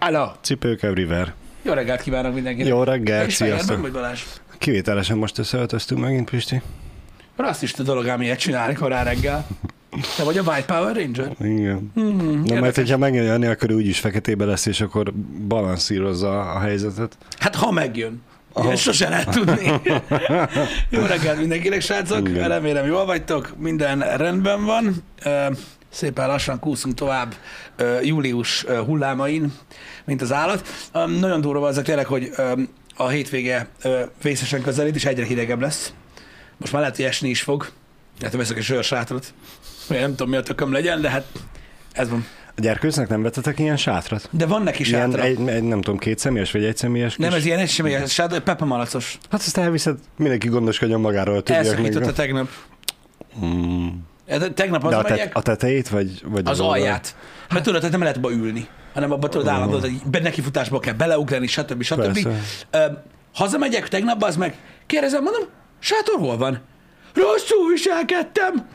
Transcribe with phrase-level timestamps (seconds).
[0.00, 0.26] Hello.
[0.40, 1.34] Cipők everywhere.
[1.62, 2.68] Jó reggelt kívánok mindenkinek.
[2.68, 3.80] Jó reggelt, sziasztok.
[3.80, 4.22] vagy Balázs.
[4.58, 6.62] Kivételesen most összeöltöztünk megint, Pisti.
[7.36, 9.46] Rasszista dolog ám ilyet csinálni korán reggel.
[10.16, 11.30] Te vagy a White Power Ranger?
[11.40, 11.90] Igen.
[11.94, 15.12] Hmm, Na, mert hogyha megjön Jani, akkor úgyis feketébe lesz, és akkor
[15.48, 17.16] balanszírozza a helyzetet.
[17.38, 18.22] Hát ha megjön.
[18.52, 18.64] Aha.
[18.64, 19.72] Ilyen sose lehet tudni.
[20.90, 22.28] Jó reggelt mindenkinek, srácok.
[22.28, 22.48] Igen.
[22.48, 23.52] Remélem jól vagytok.
[23.58, 24.94] Minden rendben van.
[25.98, 27.34] Szépen lassan kúszunk tovább
[28.02, 29.52] július hullámain,
[30.04, 30.68] mint az állat.
[30.92, 32.30] Nagyon durva az tényleg, hogy
[32.96, 33.68] a hétvége
[34.22, 35.92] vészesen közelít, és egyre hidegebb lesz.
[36.56, 37.70] Most már lehet, hogy esni is fog.
[38.20, 39.34] Hát veszek egy sörsátot.
[39.90, 41.24] Én nem tudom, mi a tököm legyen, de hát
[41.92, 42.26] ez van.
[42.56, 44.28] A gyerkőcnek nem vettetek ilyen sátrat?
[44.30, 45.22] De van neki sátra.
[45.22, 47.38] egy, egy, nem tudom, két személyes vagy egy személyes Nem, kis...
[47.38, 49.18] ez ilyen egységes sátra, Pepe Malacos.
[49.30, 52.48] Hát ezt elviszed, mindenki gondoskodjon magáról, a többiek Elszakította tegnap.
[53.44, 53.88] Mm.
[54.54, 56.80] Tegnap az De a, te, megyek, a tetejét, vagy, vagy az oldalt?
[56.80, 57.16] alját.
[57.50, 60.94] Mert tudod, hogy nem lehet abba ülni, hanem abba tudod állandóan, hogy be- nekifutásba kell
[60.94, 61.82] beleugrani, stb.
[61.82, 62.22] stb.
[62.22, 63.02] Persze.
[63.34, 64.54] Hazamegyek tegnap, az meg
[64.86, 65.42] kérdezem, mondom,
[65.78, 66.60] sátor hol van?
[67.14, 68.66] Rosszul viselkedtem.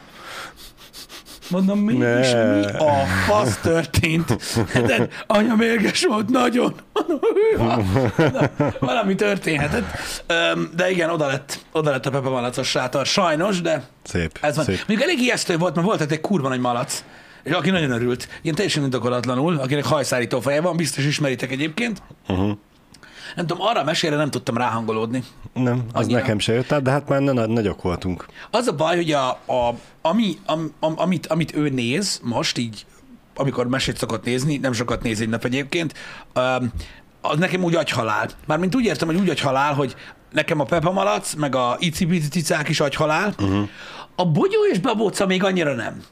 [1.49, 2.19] Mondom, mi Ne.
[2.19, 4.37] is, mi a fasz történt?
[4.73, 6.73] De anya mérges volt nagyon.
[6.93, 7.19] Mondom,
[7.51, 7.81] hűha.
[8.79, 9.85] Valami történhetett.
[10.75, 13.05] De igen, oda lett, oda lett a Pepe Malacos sátor.
[13.05, 14.65] Sajnos, de Szép, ez van.
[14.65, 14.77] szép.
[14.87, 17.03] Mondjuk elég ijesztő volt, mert volt egy kurva nagy malac,
[17.43, 22.01] és aki nagyon örült, ilyen teljesen indokolatlanul, akinek hajszárító feje van, biztos ismeritek egyébként.
[22.27, 22.51] Uh-huh.
[23.35, 25.23] Nem tudom, arra a mesére nem tudtam ráhangolódni.
[25.53, 26.19] Nem, az Annyira.
[26.19, 28.25] nekem se jött át, de hát már na- nagyok voltunk.
[28.51, 32.85] Az a baj, hogy a, a, ami, am, am, amit, amit ő néz most, így,
[33.35, 35.93] amikor mesét szokott nézni, nem sokat néz egy nap egyébként,
[37.21, 38.29] az nekem úgy agyhalál.
[38.47, 39.95] Mármint úgy értem, hogy úgy agyhalál, hogy
[40.31, 43.33] nekem a Pepa Malac, meg a icipicicák is agyhalál.
[43.39, 43.69] Uh-huh.
[44.15, 46.03] A bogyó és babóca még annyira nem.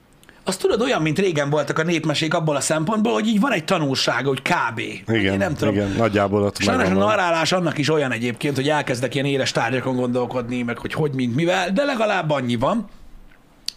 [0.44, 3.66] Azt tudod, olyan, mint régen voltak a népmesék abból a szempontból, hogy így van egy
[3.66, 4.80] tanulsága, hogy kb.
[5.08, 5.74] Igen, Én nem tudom.
[5.74, 7.08] igen, nagyjából ott Sajnos a megvan.
[7.08, 11.36] narrálás annak is olyan egyébként, hogy elkezdek ilyen éles tárgyakon gondolkodni, meg hogy hogy, mint
[11.36, 12.88] mivel, de legalább annyi van.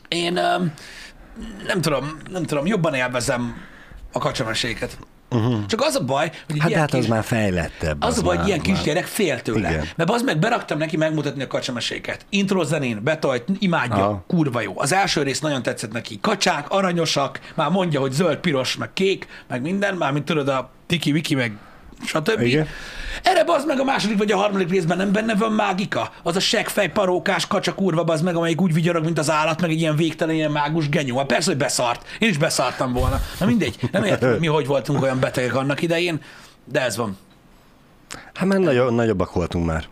[0.08, 0.32] Én
[1.66, 3.54] nem tudom, nem tudom, jobban élvezem
[4.12, 4.98] a kacsameséket.
[5.34, 5.66] Uh-huh.
[5.66, 8.02] Csak az a baj, hogy Hát hát az kis, már fejlettebb.
[8.02, 9.70] az a baj, hogy már- ilyen már- kisgyerek fél tőle.
[9.70, 9.88] Igen.
[9.96, 12.26] Mert az meg beraktam neki megmutatni a kacsameséket.
[12.28, 14.24] Intro zenén, betajt, imádja, Aha.
[14.26, 14.72] kurva jó.
[14.76, 16.18] Az első rész nagyon tetszett neki.
[16.20, 20.70] Kacsák, aranyosak, már mondja, hogy zöld, piros, meg kék, meg minden, már mint tudod a
[20.86, 21.52] tiki, wiki, meg
[22.06, 22.40] stb.
[22.40, 22.66] Igen.
[23.22, 26.10] Erre az meg a második vagy a harmadik részben nem benne van mágika?
[26.22, 29.70] Az a seggfej, parókás, kacsa kurva az meg, amelyik úgy vigyorog, mint az állat, meg
[29.70, 31.16] egy ilyen végtelen, ilyen mágus genyó.
[31.16, 32.06] Hát persze, hogy beszart.
[32.18, 33.20] Én is beszartam volna.
[33.40, 36.20] Na mindegy, nem értem, hogy mi hogy voltunk olyan betegek annak idején,
[36.64, 37.16] de ez van.
[38.34, 39.84] Hát már nagyobb, nagyobbak voltunk már.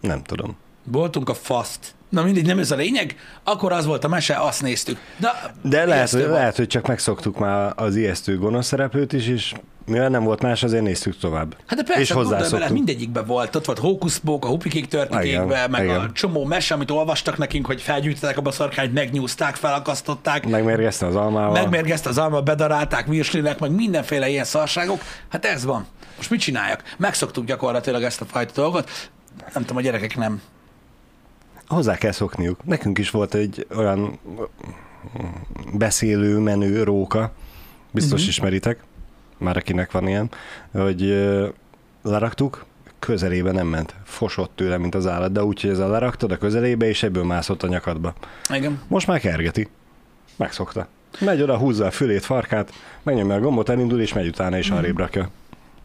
[0.00, 0.56] Nem tudom.
[0.84, 1.94] Voltunk a faszt.
[2.08, 4.98] Na mindegy, nem ez a lényeg, akkor az volt a mese, azt néztük.
[5.16, 9.54] De, De lehet, hogy, lehet, hogy csak megszoktuk már az ijesztő gonosz szereplőt is, és
[9.86, 11.56] mivel nem volt más, azért néztük tovább.
[11.66, 12.70] Hát de persze, és bele, hozzászoktunk.
[12.70, 13.56] mindegyikben volt.
[13.56, 16.12] Ott volt Hókuszpók, a Hupikék történékbe, Igen, meg a igen.
[16.12, 20.48] csomó mese, amit olvastak nekünk, hogy felgyűjtettek abba a szarkányt, megnyúzták, felakasztották.
[20.48, 21.52] Megmérgezte az almával.
[21.52, 25.00] Megmérgezte az alma, bedarálták, virslinek, meg mindenféle ilyen szarságok.
[25.28, 25.86] Hát ez van.
[26.16, 26.82] Most mit csináljak?
[26.98, 28.90] Megszoktuk gyakorlatilag ezt a fajta dolgot.
[29.52, 30.42] Nem tudom, a gyerekek nem.
[31.66, 32.64] Hozzá kell szokniuk.
[32.64, 34.18] Nekünk is volt egy olyan
[35.72, 37.32] beszélő, menő róka,
[37.90, 38.28] biztos uh-huh.
[38.28, 38.78] ismeritek,
[39.38, 40.30] már akinek van ilyen,
[40.72, 41.28] hogy
[42.02, 42.64] leraktuk,
[42.98, 43.94] közelébe nem ment.
[44.04, 47.62] Fosott tőle, mint az állat, de úgy, hogy ezzel leraktad a közelébe, és ebből mászott
[47.62, 48.14] a nyakadba.
[48.54, 48.80] Igen.
[48.88, 49.68] Most már kergeti.
[50.36, 50.86] Megszokta.
[51.20, 52.72] Megy oda, húzza a fülét, farkát,
[53.02, 55.28] megnyomja a gombot, elindul, és megy utána, és arrébb rakja.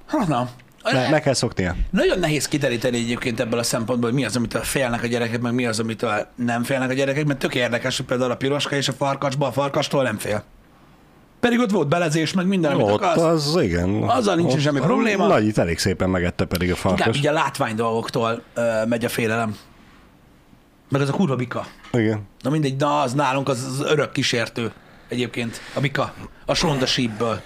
[0.08, 0.50] Ha, na.
[0.84, 1.76] Me- meg kell szoknia.
[1.90, 5.54] Nagyon nehéz kideríteni egyébként ebből a szempontból, hogy mi az, amitől félnek a gyerekek, meg
[5.54, 8.88] mi az, amitől nem félnek a gyerekek, mert tök érdekes, hogy például a piroska és
[8.88, 10.44] a farkasba a farkastól nem fél.
[11.40, 13.22] Pedig ott volt belezés, meg minden, amit Ott akarsz.
[13.22, 14.04] az, igen.
[14.04, 15.28] Azzal nincsen Ott semmi probléma.
[15.28, 17.18] Nagyit elég szépen megette pedig a Inkább farkas.
[17.18, 19.56] ugye a látvány dolgoktól ö, megy a félelem.
[20.90, 21.66] Meg az a kurva bika.
[21.92, 22.22] Igen.
[22.42, 24.72] Na mindegy, na az nálunk az, az örök kísértő
[25.08, 26.14] egyébként, a bika,
[26.46, 27.42] a sonda sípből.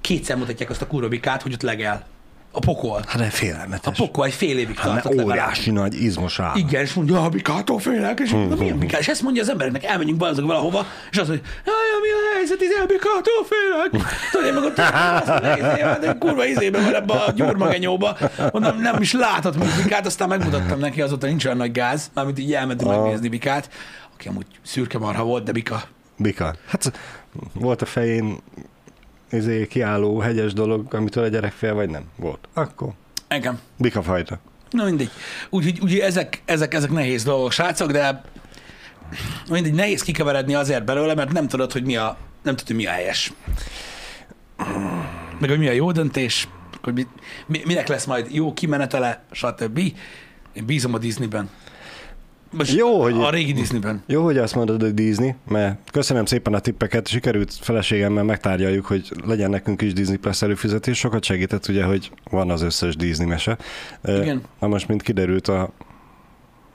[0.00, 2.06] Kétszer mutatják azt a kurva bikát, hogy ott legel.
[2.54, 3.02] A pokol.
[3.06, 3.96] Hát A félelmetes.
[3.96, 5.28] pokol egy fél évig Hát tartott legalább.
[5.30, 6.56] óriási nagy izmos állat.
[6.56, 9.00] Igen, és mondja, a bikától félek, és mondja, milyen bikát?
[9.00, 12.60] És ezt mondja az embereknek, elmenjünk balazok valahova, és azt mondja, jaj, mi a helyzet,
[12.60, 14.06] izé, a bikától félek.
[14.32, 14.78] Tudod, én meg ott
[15.58, 18.16] izé, hát kurva izébe van ebbe a gyurmagenyóba.
[18.52, 22.38] Mondom, nem is láthat még bikát, aztán megmutattam neki, azóta nincs olyan nagy gáz, mármint
[22.38, 23.00] így elmentünk Ah.
[23.00, 23.68] megnézni bikát,
[24.14, 25.82] aki amúgy szürke marha volt, de bika.
[26.16, 26.54] Bika.
[26.68, 26.92] Hát
[27.52, 28.38] volt a fején
[29.32, 32.02] izé, kiálló hegyes dolog, amitől a gyerek fél, vagy nem?
[32.16, 32.48] Volt.
[32.52, 32.92] Akkor
[33.28, 33.60] Engem.
[33.78, 34.40] bika fajta.
[34.70, 35.10] Na mindegy.
[35.50, 38.22] Úgyhogy úgy, ezek, ezek, ezek nehéz dolgok, srácok, de
[39.50, 42.86] mindegy, nehéz kikeveredni azért belőle, mert nem tudod, hogy mi a, nem tudod, hogy mi
[42.86, 43.32] a helyes.
[45.38, 46.48] meg hogy mi a jó döntés,
[46.82, 47.06] hogy mi,
[47.46, 49.78] mi, minek lesz majd jó kimenetele, stb.
[50.52, 51.50] Én bízom a Disneyben.
[52.52, 54.02] Most Jó, hogy- a régi Disneyben.
[54.06, 59.10] Jó, hogy azt mondod, hogy Disney, mert köszönöm szépen a tippeket, sikerült feleségemmel megtárgyaljuk, hogy
[59.24, 63.58] legyen nekünk is Disney Plus előfizetés, sokat segített ugye, hogy van az összes Disney mese.
[64.04, 64.40] Igen.
[64.60, 65.70] Na most, mint kiderült a,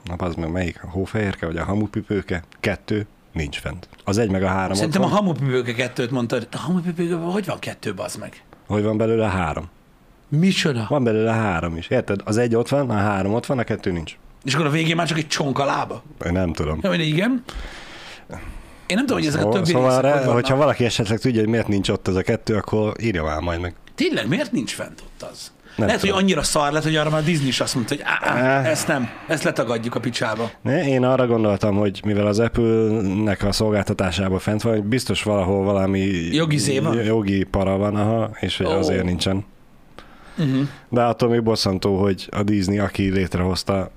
[0.03, 3.89] na az meg melyik, a hófehérke vagy a hamupipőke, kettő, nincs fent.
[4.03, 6.47] Az egy meg a három Szerintem a hamupipőke kettőt mondtad.
[6.51, 8.43] A hamupipőke, hogy van kettő, bazd meg?
[8.67, 9.69] Hogy van belőle három?
[10.29, 10.85] Micsoda?
[10.89, 12.21] Van belőle három is, érted?
[12.23, 14.17] Az egy ott van, a három ott van, a kettő nincs.
[14.43, 16.03] És akkor a végén már csak egy csonka lába?
[16.25, 16.79] Én nem tudom.
[16.81, 17.43] Ja, igen.
[18.87, 21.49] Én nem tudom, hogy ezek a Szóval, többi szóval re, hogyha valaki esetleg tudja, hogy
[21.49, 23.75] miért nincs ott ez a kettő, akkor írja már majd meg.
[23.95, 25.51] Tényleg, miért nincs fent ott az?
[25.75, 26.15] Nem Lehet, tudom.
[26.15, 28.63] hogy annyira szar lett, hogy arra már a Disney is azt mondta, hogy á, á,
[28.63, 30.51] ezt nem, ezt letagadjuk a picsába.
[30.61, 35.63] Ne, én arra gondoltam, hogy mivel az Apple-nek a szolgáltatásában fent van, hogy biztos valahol
[35.63, 35.99] valami
[36.31, 37.03] Jogi zé van?
[37.03, 38.69] jogi para van, aha, és hogy Ó.
[38.69, 39.45] azért nincsen.
[40.37, 40.67] Uh-huh.
[40.89, 43.91] De attól még bosszantó, hogy a Disney, aki létrehozta,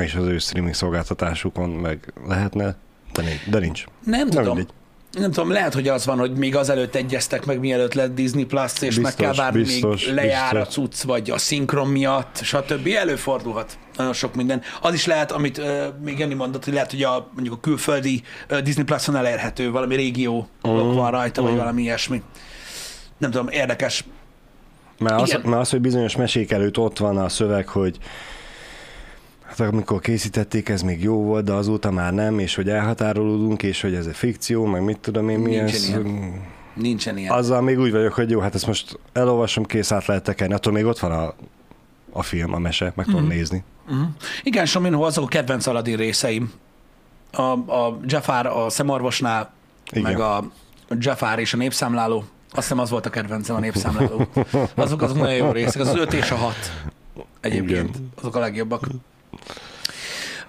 [0.00, 2.76] és az ő streaming szolgáltatásukon meg lehetne,
[3.12, 3.44] de nincs.
[3.50, 3.84] De nincs.
[4.04, 4.56] Nem Na tudom.
[4.56, 4.72] mindegy.
[5.12, 8.72] Nem tudom, lehet, hogy az van, hogy még azelőtt egyeztek meg, mielőtt lett Disney Plus,
[8.72, 10.76] és Biztos, meg kell várni, biztos, még lejár biztos.
[10.76, 12.88] a cucc, vagy a szinkron miatt, stb.
[12.96, 13.78] Előfordulhat.
[13.96, 14.62] Nagyon sok minden.
[14.80, 18.22] Az is lehet, amit uh, még Jenny mondott, hogy lehet, hogy a, mondjuk a külföldi
[18.50, 21.60] uh, Disney Plus-on elérhető, valami régió Mhm, uh, van rajta, vagy mhm.
[21.60, 22.22] valami ilyesmi.
[23.18, 24.04] Nem tudom, érdekes.
[24.98, 27.98] Mert az, mert az, hogy bizonyos mesék előtt ott van a szöveg, hogy
[29.48, 33.80] hát amikor készítették, ez még jó volt, de azóta már nem, és hogy elhatárolódunk, és
[33.80, 35.88] hogy ez egy fikció, meg mit tudom én, mi Nincsen ez.
[35.88, 36.42] ilyen.
[36.74, 37.32] Nincsen ilyen.
[37.32, 40.72] Azzal még úgy vagyok, hogy jó, hát ezt most elolvasom, kész át lehet tekerni, attól
[40.72, 41.34] még ott van a,
[42.12, 43.30] a film, a mese, meg tudom Mhm.
[43.30, 43.62] nézni.
[43.88, 44.06] Uh-huh.
[44.42, 46.52] Igen, Sominho azok a kedvenc Aladdin részeim.
[47.32, 49.50] A, a Jafar a szemorvosnál,
[49.90, 50.02] Igen.
[50.02, 50.50] meg a
[50.90, 52.16] Jafar és a népszámláló.
[52.50, 54.26] Azt hiszem az volt a kedvencem a népszámláló.
[54.74, 55.80] Azok, azok nagyon jó részek.
[55.82, 56.54] Az 5 és a 6
[57.40, 57.88] egyébként.
[57.96, 58.10] Igen.
[58.18, 58.86] Azok a legjobbak.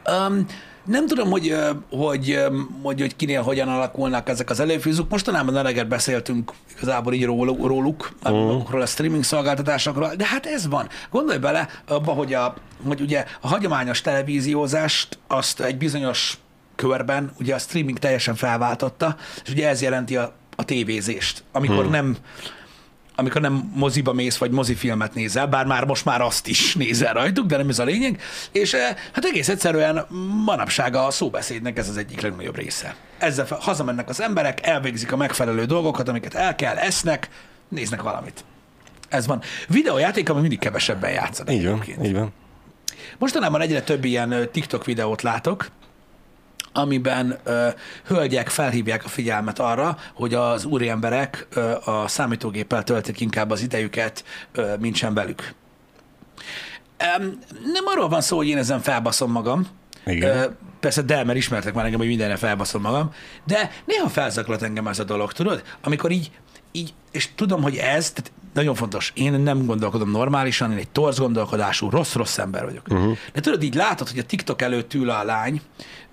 [0.05, 0.45] Um,
[0.85, 1.55] nem tudom, hogy,
[1.89, 2.39] hogy,
[2.81, 5.09] hogy, hogy kinél hogyan alakulnak ezek az előfűzők.
[5.09, 10.87] Mostanában eleget beszéltünk igazából így róluk, róluk magukról a streaming szolgáltatásokról, de hát ez van.
[11.11, 12.53] Gondolj bele abba, hogy, a,
[12.87, 16.37] hogy ugye a hagyományos televíziózást azt egy bizonyos
[16.75, 21.91] körben ugye a streaming teljesen felváltotta, és ugye ez jelenti a, a tévézést, amikor Hmm.
[21.91, 22.17] nem
[23.19, 27.45] amikor nem moziba mész, vagy mozifilmet nézel, bár már most már azt is nézel rajtuk,
[27.45, 28.21] de nem ez a lényeg,
[28.51, 30.05] és eh, hát egész egyszerűen
[30.45, 32.95] manapság a szóbeszédnek ez az egyik legnagyobb része.
[33.17, 37.29] Ezzel hazamennek az emberek, elvégzik a megfelelő dolgokat, amiket el kell, esznek,
[37.67, 38.43] néznek valamit.
[39.09, 39.41] Ez van.
[39.67, 41.53] Videójáték, ami mindig kevesebben játszanak.
[41.53, 42.33] Így van, így van.
[43.17, 45.67] Mostanában egyre több ilyen ö, TikTok videót látok,
[46.73, 47.67] amiben ö,
[48.05, 54.23] hölgyek felhívják a figyelmet arra, hogy az úriemberek ö, a számítógéppel töltik inkább az idejüket,
[54.51, 55.53] ö, mint sem velük.
[56.97, 57.39] Em,
[57.73, 59.67] nem arról van szó, hogy én ezen felbaszom magam,
[60.05, 60.37] Igen.
[60.37, 60.45] Ö,
[60.79, 63.13] persze, de, mert ismertek már engem, hogy mindenre felbaszom magam,
[63.43, 65.63] de néha felzaklat engem ez a dolog, tudod?
[65.81, 66.31] Amikor így,
[66.71, 71.19] így és tudom, hogy ez, tehát nagyon fontos, én nem gondolkodom normálisan, én egy torz
[71.19, 72.85] gondolkodású, rossz-rossz ember vagyok.
[72.89, 73.17] Uh-huh.
[73.33, 75.61] De tudod, így látod, hogy a TikTok előtt ül a lány,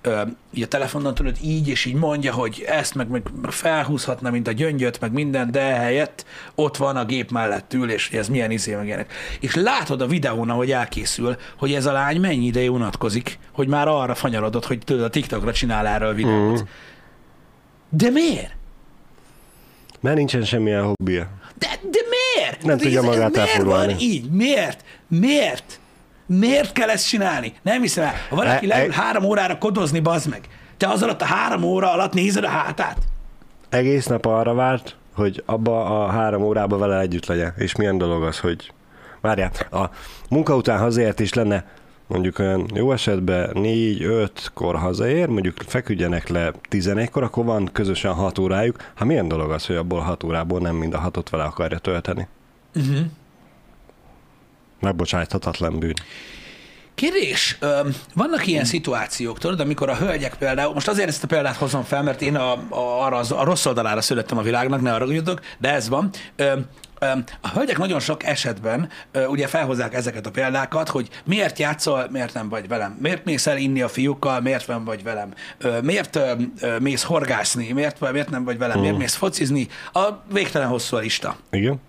[0.06, 0.22] ö,
[0.54, 4.48] így a telefonon tudod, így és így mondja, hogy ezt meg, meg, meg felhúzhatna, mint
[4.48, 8.50] a gyöngyöt, meg minden, de helyett ott van a gép mellett ül, és ez milyen
[8.50, 9.12] izé, meg ilyenek.
[9.40, 13.88] És látod a videón, ahogy elkészül, hogy ez a lány mennyi ideje unatkozik, hogy már
[13.88, 16.58] arra fanyarodott, hogy tudod, a TikTokra csinál erről videót.
[16.58, 16.68] Mhm.
[17.88, 18.54] De miért?
[20.00, 21.28] Mert nincsen semmilyen hobbija.
[21.58, 22.62] De, de miért?
[22.62, 23.92] Nem tudja magát Miért elfoglalni.
[23.92, 24.30] van így?
[24.30, 24.84] Miért?
[25.08, 25.80] Miért?
[26.26, 27.52] Miért kell ezt csinálni?
[27.62, 28.14] Nem hiszem el.
[28.28, 30.40] Ha valaki E- leül e- három órára kodozni, bazd meg.
[30.76, 32.98] Te az alatt a három óra alatt nézed a hátát?
[33.68, 37.54] Egész nap arra várt, hogy abba a három órába vele együtt legyen.
[37.56, 38.72] És milyen dolog az, hogy
[39.20, 39.84] várjál, a
[40.28, 41.64] munka után hazaért is lenne
[42.06, 48.76] mondjuk olyan jó esetben 4-5-kor hazaér, mondjuk feküdjenek le 11-kor, akkor van közösen 6 órájuk.
[48.94, 52.26] Hát milyen dolog az, hogy abból 6 órából nem mind a hatot vele akarja tölteni?
[52.74, 52.98] Uh-huh.
[54.80, 55.94] Megbocsájthatatlan bűn.
[56.94, 57.58] Kérdés,
[58.14, 62.02] vannak ilyen szituációk, tudod, amikor a hölgyek például, most azért ezt a példát hozom fel,
[62.02, 65.72] mert én a, a, arra, a rossz oldalára születtem a világnak, ne arra gondoljatok, de
[65.72, 66.10] ez van.
[67.40, 68.88] A hölgyek nagyon sok esetben
[69.28, 73.56] ugye felhozzák ezeket a példákat, hogy miért játszol, miért nem vagy velem, miért mész el
[73.56, 75.32] inni a fiúkkal, miért nem vagy velem,
[75.82, 76.18] miért
[76.80, 81.36] mész horgászni, miért, miért nem vagy velem, miért mész focizni, a végtelen hosszú a lista.
[81.50, 81.80] Igen?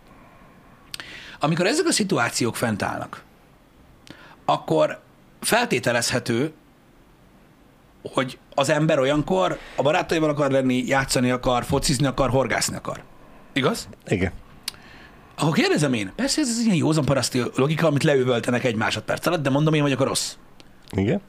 [1.39, 3.23] Amikor ezek a szituációk fent állnak,
[4.45, 4.99] akkor
[5.39, 6.53] feltételezhető,
[8.13, 13.03] hogy az ember olyankor a barátaival akar lenni, játszani akar, focizni akar, horgászni akar.
[13.53, 13.87] Igaz?
[14.07, 14.31] Igen.
[15.37, 19.43] Akkor kérdezem én, persze ez az ilyen józan paraszti logika, amit leüvöltenek egy másodperc alatt,
[19.43, 20.35] de mondom én vagyok a rossz.
[20.91, 21.21] Igen?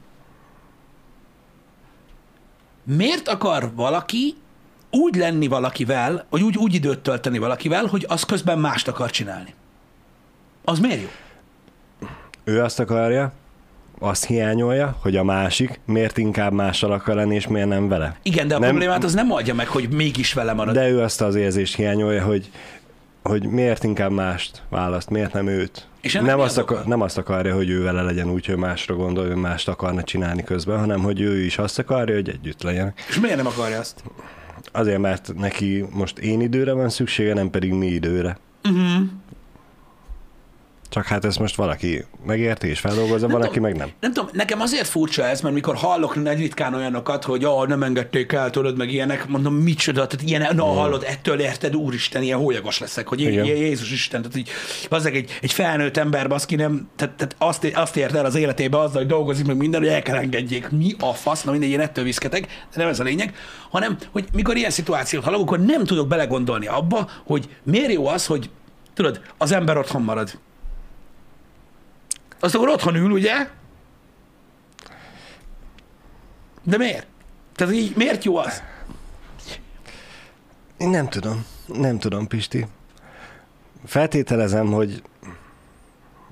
[2.83, 4.35] Miért akar valaki
[4.91, 9.53] úgy lenni valakivel, vagy úgy, úgy időt tölteni valakivel, hogy az közben mást akar csinálni?
[10.63, 11.07] Az miért jó?
[12.43, 13.31] Ő azt akarja,
[13.99, 18.15] azt hiányolja, hogy a másik miért inkább mással akar lenni, és miért nem vele.
[18.23, 20.73] Igen, de a Nem- problémát az nem oldja meg, hogy mégis vele marad.
[20.73, 22.49] De ő azt az érzést hiányolja, hogy,
[23.23, 25.87] hogy miért inkább mást választ, miért nem őt.
[26.01, 29.25] És Nem azt, akar, nem azt akarja, hogy ő vele legyen úgy, hogy másra gondol,
[29.25, 32.93] ő mást akarna csinálni közben, hanem hogy ő is azt akarja, hogy együtt legyen.
[33.09, 34.03] És miért nem akarja azt?
[34.71, 38.37] Azért, mert neki most én időre van szüksége, nem pedig mi időre.
[38.63, 39.07] Uh-huh.
[40.89, 43.69] Csak hát ezt most valaki megérti és feldolgozza, Nem valaki tudom.
[43.69, 43.89] meg nem.
[43.99, 47.83] Nem tudom, nekem azért furcsa ez, mert mikor hallok nagy ritkán olyanokat, hogy ah, nem
[47.83, 52.37] engedték el, tudod, meg ilyenek, mondom, micsoda, tehát ilyen, na hallod, ettől érted, úristen, ilyen
[52.37, 53.45] hólyagos leszek, hogy Igen.
[53.45, 54.49] Jé- Jézus Isten, tehát így,
[54.89, 58.79] azok egy, egy felnőtt ember, baszki nem, tehát, tehát azt, azt ért el az életébe
[58.79, 60.69] azzal, hogy dolgozik meg minden, hogy el kell engedjék.
[60.69, 63.35] Mi a fasz, na mindegy, én ettől viszketek, de nem ez a lényeg,
[63.69, 68.25] hanem, hogy mikor ilyen szituációt hallok, akkor nem tudok belegondolni abba, hogy miért jó az,
[68.25, 68.49] hogy
[68.93, 70.39] tudod, az ember otthon marad.
[72.39, 73.33] Azt akkor otthon ül, ugye?
[76.63, 77.07] De miért?
[77.55, 78.63] Tehát így miért jó az?
[80.77, 81.45] Én nem tudom.
[81.65, 82.67] Nem tudom, Pisti.
[83.85, 85.01] Feltételezem, hogy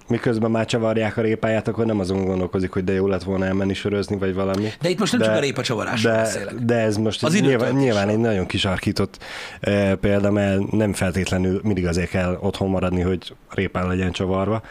[0.07, 3.73] miközben már csavarják a répáját, akkor nem azon gondolkozik, hogy de jó lett volna elmenni
[3.73, 4.69] sörözni, vagy valami.
[4.81, 6.53] De itt most nem De- csak a répa csavarásról De, beszélek.
[6.55, 9.23] de ez most Az nyilván, nyilván egy nagyon kisarkított
[9.59, 14.61] e, példa, mert nem feltétlenül mindig azért kell otthon maradni, hogy répán legyen csavarva.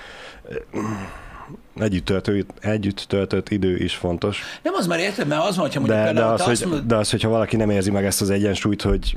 [1.77, 4.43] Együtt, töltő, együtt töltött idő is fontos.
[4.63, 6.71] Nem az már érted, mert az van, hogyha mondjuk De, de, az, te azt hogy,
[6.71, 9.17] mondod, de az, hogyha valaki nem érzi meg ezt az egyensúlyt, hogy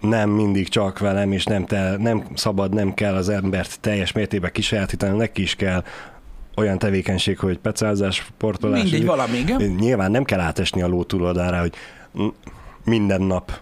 [0.00, 4.52] nem mindig csak velem, és nem, te, nem szabad, nem kell az embert teljes mértékben
[4.52, 5.84] kisajátítani, neki is kell
[6.56, 8.82] olyan tevékenység, hogy pecázás, sportolás.
[8.82, 9.62] mindegy így- valami, igen.
[9.62, 11.72] Nyilván nem kell átesni a ló túloldalára, hogy
[12.84, 13.60] minden nap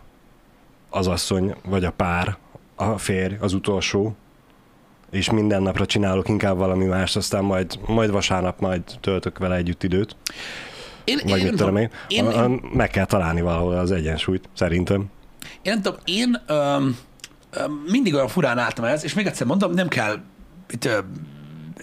[0.91, 2.37] az asszony, vagy a pár,
[2.75, 4.17] a férj, az utolsó,
[5.16, 9.82] és minden napra csinálok inkább valami más, aztán majd, majd vasárnap majd töltök vele együtt
[9.82, 10.16] időt,
[11.04, 11.90] Én, vagy én, mit tudom én.
[12.08, 15.00] én, A- Meg kell találni valahol az egyensúlyt, szerintem.
[15.62, 16.96] én nem tudom, én öm,
[17.50, 20.16] öm, mindig olyan furán álltam ez, és még egyszer mondom, nem kell
[20.70, 21.04] itt, öm,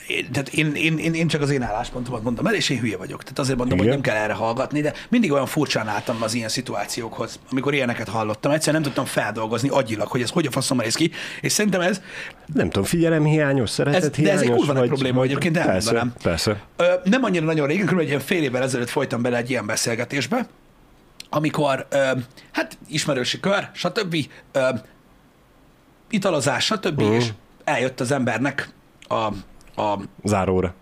[0.08, 2.98] én, tehát én, én, én, én, csak az én álláspontomat mondom el, és én hülye
[2.98, 3.22] vagyok.
[3.24, 3.90] Tehát azért mondom, Igen.
[3.92, 8.08] hogy nem kell erre hallgatni, de mindig olyan furcsán álltam az ilyen szituációkhoz, amikor ilyeneket
[8.08, 8.52] hallottam.
[8.52, 12.02] Egyszerűen nem tudtam feldolgozni agyilag, hogy ez hogy a faszom néz ki, és szerintem ez
[12.54, 14.42] Nem tudom, figyelem hiányos, szeretet Ez- de ez hiányos.
[14.42, 16.14] egy kurva nagy probléma vagy- egyébként, persze, elmondanám.
[16.24, 16.62] persze.
[16.78, 18.00] Ö, nem annyira nagyon régen, kb.
[18.00, 20.48] egy ilyen fél évvel ezelőtt folytam bele egy ilyen beszélgetésbe,
[21.30, 21.98] amikor, ö,
[22.52, 24.16] hát ismerősi kör, stb.,
[24.52, 24.70] ö,
[26.10, 27.12] italozás, stb., Mhm.
[27.12, 27.26] és
[27.64, 28.70] eljött az embernek
[29.08, 29.28] a,
[29.76, 30.74] a Záróra.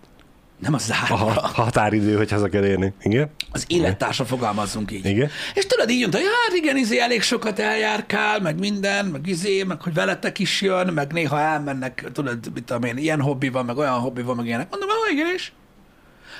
[0.58, 2.92] nem a A zárva, ha- határidő, hogy haza kell érni.
[3.02, 3.30] Igen?
[3.52, 5.04] az élettársa fogalmazzunk így.
[5.06, 5.30] Igen?
[5.54, 9.62] És tudod, így mondta, hogy hát igen, izé elég sokat eljárkál, meg minden, meg izé,
[9.62, 13.64] meg hogy veletek is jön, meg néha elmennek, tudod, mit tudom én, ilyen hobbi van,
[13.64, 14.70] meg olyan hobbi van, meg ilyenek.
[14.70, 15.52] Mondom, ah, igen is.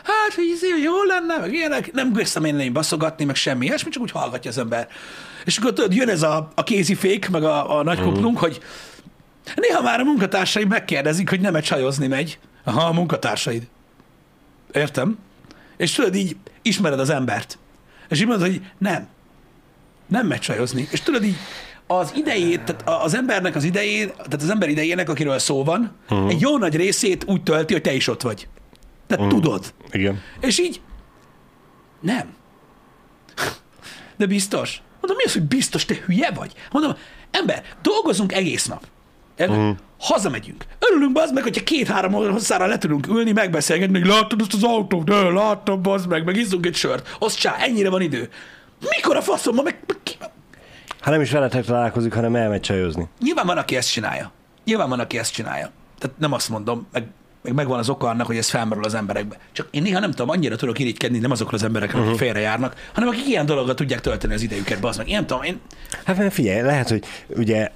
[0.05, 1.93] Hát, hogy izé, hogy jó lenne, meg ilyenek.
[1.93, 4.89] Nem kezdtem én én baszogatni, meg semmi ilyesmi, csak úgy hallgatja az ember.
[5.45, 8.61] És akkor tudod, jön ez a, a kézifék, meg a, a nagy kuplunk, hogy
[9.55, 12.39] néha már a munkatársaim megkérdezik, hogy nem-e csajozni megy.
[12.65, 13.69] Aha, a munkatársaid.
[14.73, 15.19] Értem?
[15.77, 17.59] És tudod, így ismered az embert.
[18.09, 19.09] És így mondod, hogy nem.
[20.07, 20.89] Nem megy csajozni.
[20.91, 21.37] És tudod így,
[21.87, 26.31] az idejét, tehát az embernek az idejét, tehát az ember idejének, akiről szó van, uh-huh.
[26.31, 28.49] egy jó nagy részét úgy tölti, hogy te is ott vagy.
[29.07, 29.41] Tehát uh-huh.
[29.41, 29.75] tudod.
[29.91, 30.21] Igen.
[30.41, 30.81] És így
[32.01, 32.35] nem.
[34.17, 34.83] De biztos.
[35.01, 36.53] Mondom, mi az, hogy biztos, te hülye vagy?
[36.71, 36.97] Mondom,
[37.31, 38.87] ember, dolgozunk egész nap.
[39.39, 39.77] Uh-huh.
[40.01, 40.65] Hazamegyünk.
[40.91, 45.05] Örülünk, bazd meg, hogyha két-három hosszára le tudunk ülni, megbeszélgetni, hogy láttad azt az autót,
[45.05, 47.17] de láttam, bazd meg, meg izzunk egy sört.
[47.19, 48.29] Az csá, ennyire van idő.
[48.97, 50.15] Mikor a faszom, meg, meg ki,
[51.01, 53.09] Hát nem is veletek találkozik, hanem elmegy csajozni.
[53.21, 54.33] Nyilván van, aki ezt csinálja.
[54.65, 55.71] Nyilván van, aki ezt csinálja.
[55.99, 57.05] Tehát nem azt mondom, meg,
[57.43, 59.37] meg megvan az oka annak, hogy ez felmerül az emberekbe.
[59.53, 62.19] Csak én néha nem tudom, annyira tudok irigykedni, nem azokra az emberekre, akik Mhm.
[62.19, 65.09] félrejárnak, hanem akik ilyen dologgal tudják tölteni az idejüket, bazd meg.
[65.09, 65.61] Én nem tudom, én,
[66.05, 67.71] Hát figyelj, lehet, hogy ugye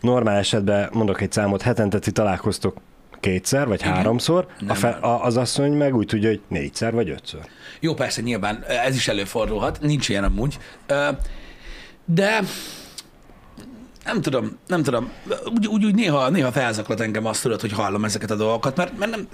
[0.00, 2.76] normál esetben mondok egy számot, hetente ti találkoztok
[3.20, 3.92] kétszer vagy Igen.
[3.94, 4.76] háromszor, a Nem.
[4.76, 7.40] fe, a, az asszony meg úgy tudja, hogy négyszer vagy ötször.
[7.80, 11.08] jó, persze, nyilván ez is előfordulhat, nincs ilyen amúgy, Ö,
[12.04, 12.40] de
[14.04, 15.10] nem tudom, nem tudom,
[15.54, 18.98] úgy, úgy, úgy néha, néha felzaklat engem azt tudod, hogy hallom ezeket a dolgokat, mert,
[18.98, 19.28] mert nem,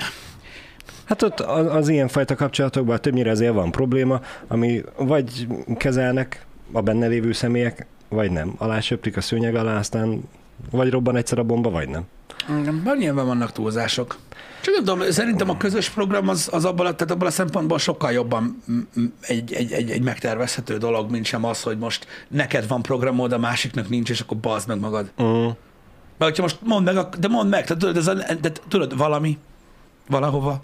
[1.04, 5.46] Hát ott az, az ilyenfajta kapcsolatokban többnyire azért van probléma, ami vagy
[5.76, 8.54] kezelnek a benne lévő személyek, vagy nem.
[8.58, 10.22] Alá söprik a szőnyeg alá, aztán
[10.70, 12.02] vagy robban egyszer a bomba, vagy nem.
[12.60, 14.16] Igen, nyilván vannak túlzások.
[14.60, 18.12] Csak nem tudom, szerintem a közös program az, az abban, tehát abban a szempontból sokkal
[18.12, 18.62] jobban
[19.20, 23.38] egy, egy, egy, egy megtervezhető dolog, mint sem az, hogy most neked van programod, a
[23.38, 25.10] másiknak nincs, és akkor bazd meg magad.
[25.18, 25.56] Uh, Mert
[26.18, 29.38] hogyha most mondd meg, de mondd meg, tehát tudod, ez a, de, tudod valami,
[30.08, 30.62] valahova,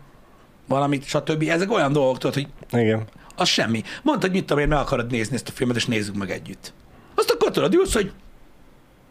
[0.69, 1.43] valamit, stb.
[1.49, 2.49] Ezek olyan dolgok, tudod, hogy
[2.81, 3.03] igen.
[3.37, 3.83] az semmi.
[4.03, 6.73] Mondd, hogy mit tudom én, meg akarod nézni ezt a filmet, és nézzük meg együtt.
[7.15, 8.13] Azt akkor tudod, ülsz, hogy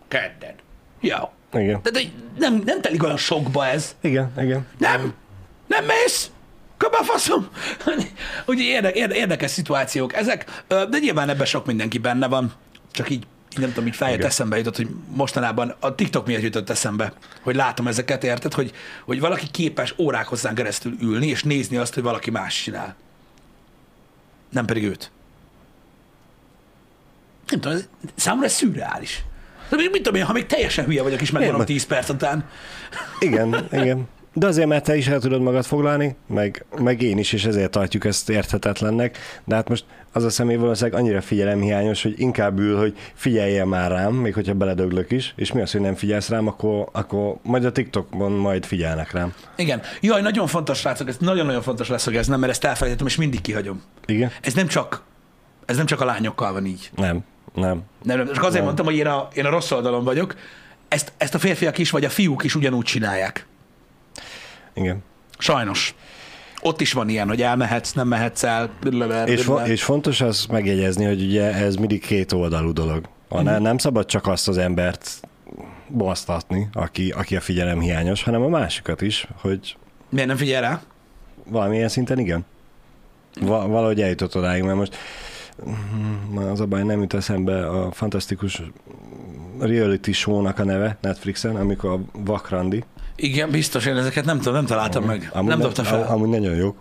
[0.08, 0.54] kedden.
[1.02, 1.18] Jó.
[1.54, 1.80] Igen.
[1.84, 2.02] De, de
[2.38, 3.96] nem, nem telik olyan sokba ez.
[4.02, 4.68] Igen, igen.
[4.78, 5.14] Nem,
[5.68, 6.32] nem mész.
[6.78, 7.48] Köbb a faszom.
[8.48, 12.54] Ugye érde, érde, érdekes szituációk ezek, de nyilván ebben sok mindenki benne van.
[12.92, 16.70] Csak így, így nem tudom, így feljött eszembe jutott, hogy mostanában a TikTok miatt jutott
[16.70, 18.72] eszembe, hogy látom ezeket, érted, hogy,
[19.06, 22.96] hogy valaki képes órák hozzán keresztül ülni, és nézni azt, hogy valaki más csinál.
[24.50, 25.12] Nem pedig őt.
[27.48, 29.24] Nem tudom, ez, számomra ez szürreális.
[29.72, 32.10] De még, mit tudom én, ha még teljesen hülye vagyok, és megvan Nem, 10 perc
[32.10, 32.46] után.
[33.20, 34.08] Igen, igen.
[34.34, 37.72] De azért, mert te is el tudod magad foglalni, meg, meg én is, és ezért
[37.72, 39.18] tartjuk ezt érthetetlennek.
[39.44, 43.92] De hát most az a személy valószínűleg annyira figyelemhiányos, hogy inkább ül, hogy figyeljen már
[43.92, 47.66] rám, még hogyha beledöglök is, és mi az, hogy nem figyelsz rám, akkor, akkor majd
[47.66, 49.34] a TikTokon majd figyelnek rám.
[49.56, 49.82] Igen.
[50.02, 53.82] Jaj, nagyon fontos, srácok, ez nagyon-nagyon fontos leszögeznem, mert ezt elfelejtettem, és mindig kihagyom.
[54.06, 54.32] Igen?
[54.42, 55.04] Ez nem csak,
[55.66, 56.92] ez nem csak a lányokkal van így.
[56.96, 57.24] Nem,
[57.54, 57.82] nem.
[58.04, 58.26] Nem, nem.
[58.26, 58.64] Csak azért Nem.
[58.64, 60.36] mondtam, hogy én a, én a rossz oldalon vagyok.
[60.88, 63.46] Ezt, ezt a férfiak is, vagy a fiúk is ugyanúgy csinálják.
[64.74, 65.04] Igen.
[65.38, 65.96] Sajnos.
[66.62, 68.70] Ott is van ilyen, hogy elmehetsz, nem mehetsz el.
[68.80, 73.06] blablabla, És, fo- és fontos az megjegyezni, hogy ugye ez mindig két oldalú dolog.
[73.28, 75.10] A, ne, nem szabad csak azt az embert
[75.90, 79.76] basztatni, aki, aki a figyelem hiányos, hanem a másikat is, hogy
[80.10, 80.82] Miért nem figyel rá?
[81.46, 82.46] valamilyen szinten igen.
[83.42, 84.96] Va- valahogy eljutott odáig, mert most
[86.36, 88.62] az a baj, nem jut eszembe a fantasztikus
[89.60, 92.84] reality show-nak a neve Netflixen, amikor a Vakrandi.
[93.16, 95.30] Igen, biztos, én ezeket nem tudom, nem találtam meg.
[95.34, 96.04] Amúgy nem dobta fel.
[96.08, 96.78] Amúgy nagyon jók.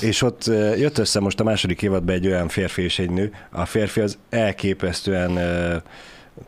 [0.00, 0.44] És ott
[0.76, 3.32] jött össze most a második évadban egy olyan férfi és egy nő.
[3.50, 5.38] A férfi az elképesztően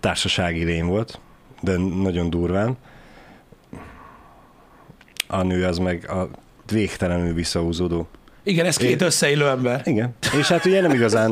[0.01, 1.21] társasági lény volt,
[1.61, 2.77] de nagyon durván.
[5.27, 6.29] A nő az meg a
[6.73, 8.09] végtelenül visszahúzódó.
[8.45, 9.81] Igen, ez két Én- összeillő ember.
[9.85, 10.15] Igen.
[10.39, 11.31] És hát ugye nem igazán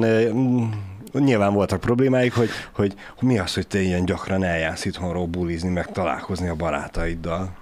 [1.12, 5.86] nyilván voltak problémáik, hogy, hogy mi az, hogy te ilyen gyakran eljársz itthonról bulizni, meg
[5.86, 7.60] találkozni a barátaiddal.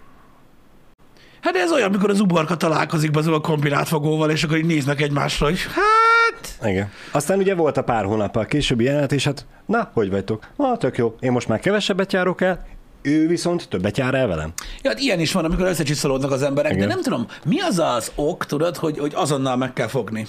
[1.41, 5.01] Hát ez olyan, amikor az uborka találkozik be a kombinált fogóval, és akkor így néznek
[5.01, 6.71] egymásra, hogy hát...
[6.71, 6.91] Igen.
[7.13, 10.47] Aztán ugye volt a pár hónappal későbbi jelenet, és hát, na, hogy vagytok?
[10.57, 11.17] Na, tök jó.
[11.21, 12.67] Én most már kevesebbet járok el,
[13.03, 14.53] ő viszont többet jár el velem.
[14.83, 16.89] Ja, hát ilyen is van, amikor összecsiszolódnak az emberek, Igen.
[16.89, 20.27] de nem tudom, mi az az ok, tudod, hogy, hogy azonnal meg kell fogni?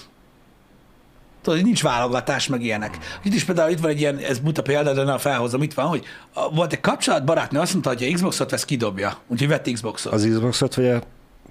[1.41, 2.97] Tudod, hogy nincs válogatás, meg ilyenek.
[3.23, 5.85] Itt is például itt van egy ilyen, ez buta példa, de ne felhozom, itt van,
[5.85, 6.03] hogy
[6.33, 9.17] a- volt egy kapcsolat, barátnő azt mondta, hogy ha Xboxot vesz, kidobja.
[9.27, 10.13] Úgyhogy vett Xboxot.
[10.13, 11.01] Az Xboxot vagy a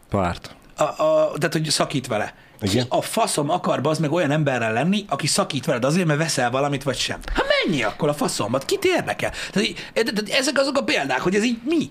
[0.08, 0.54] párt?
[0.76, 2.34] A, a, tehát, hogy szakít vele.
[2.62, 2.86] Igen.
[2.88, 6.82] A faszom akar az meg olyan emberrel lenni, aki szakít veled azért, mert veszel valamit,
[6.82, 7.18] vagy sem.
[7.34, 8.64] Hát mennyi akkor a faszomat?
[8.64, 9.32] Kit érdekel?
[9.50, 11.90] Tehát, de ezek azok a példák, hogy ez így mi?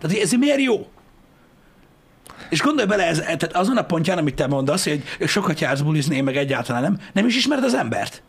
[0.00, 0.86] Tehát, ez miért jó?
[2.48, 6.20] És gondolj bele, ez, tehát azon a pontján, amit te mondasz, hogy sokat jársz bulizni,
[6.20, 8.22] meg egyáltalán nem, nem is ismered az embert.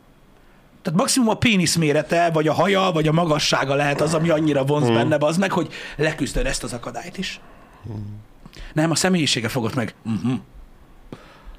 [0.82, 4.66] Tehát maximum a pénisz mérete, vagy a haja, vagy a magassága lehet az, ami annyira
[4.66, 4.94] vonz hmm.
[4.94, 7.40] benne, az meg, hogy leküzdöd ezt az akadályt is.
[8.74, 9.94] Nem, a személyisége fogott meg.
[10.06, 10.40] Uh-huh.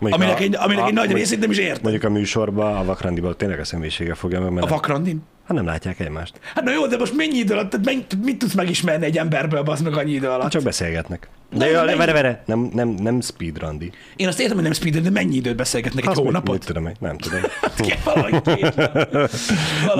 [0.03, 1.81] Mondjuk Aminek, a- egy, aminek a- egy nagy mondjuk- részét nem is értem.
[1.83, 5.23] Mondjuk a műsorban, a vakrandiban tényleg a személyisége fogja meg, mert A vakrandin?
[5.47, 6.33] hát nem látják egymást.
[6.55, 9.81] Hát na jó, de most mennyi idő alatt, mennyi, mit tudsz megismerni egy emberből, az
[9.81, 10.51] meg annyi idő alatt?
[10.51, 11.29] Csak beszélgetnek.
[11.57, 13.91] De jó, mennyi- vere, vere, nem, nem, nem speedrundi.
[14.17, 16.03] Én azt értem, hogy nem speed, de mennyi időt beszélgetnek?
[16.05, 16.53] Egy mit- hónapot?
[16.53, 17.41] Mit tudom nem tudom.
[18.05, 18.43] Valahogy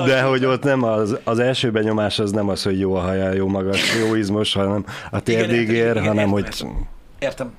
[0.05, 3.33] De hogy ott nem az, az első benyomás az nem az, hogy jó a haja,
[3.33, 6.65] jó magas, jó izmos, hanem a térdig értem, ér, igen, hanem hogy
[7.19, 7.51] értem.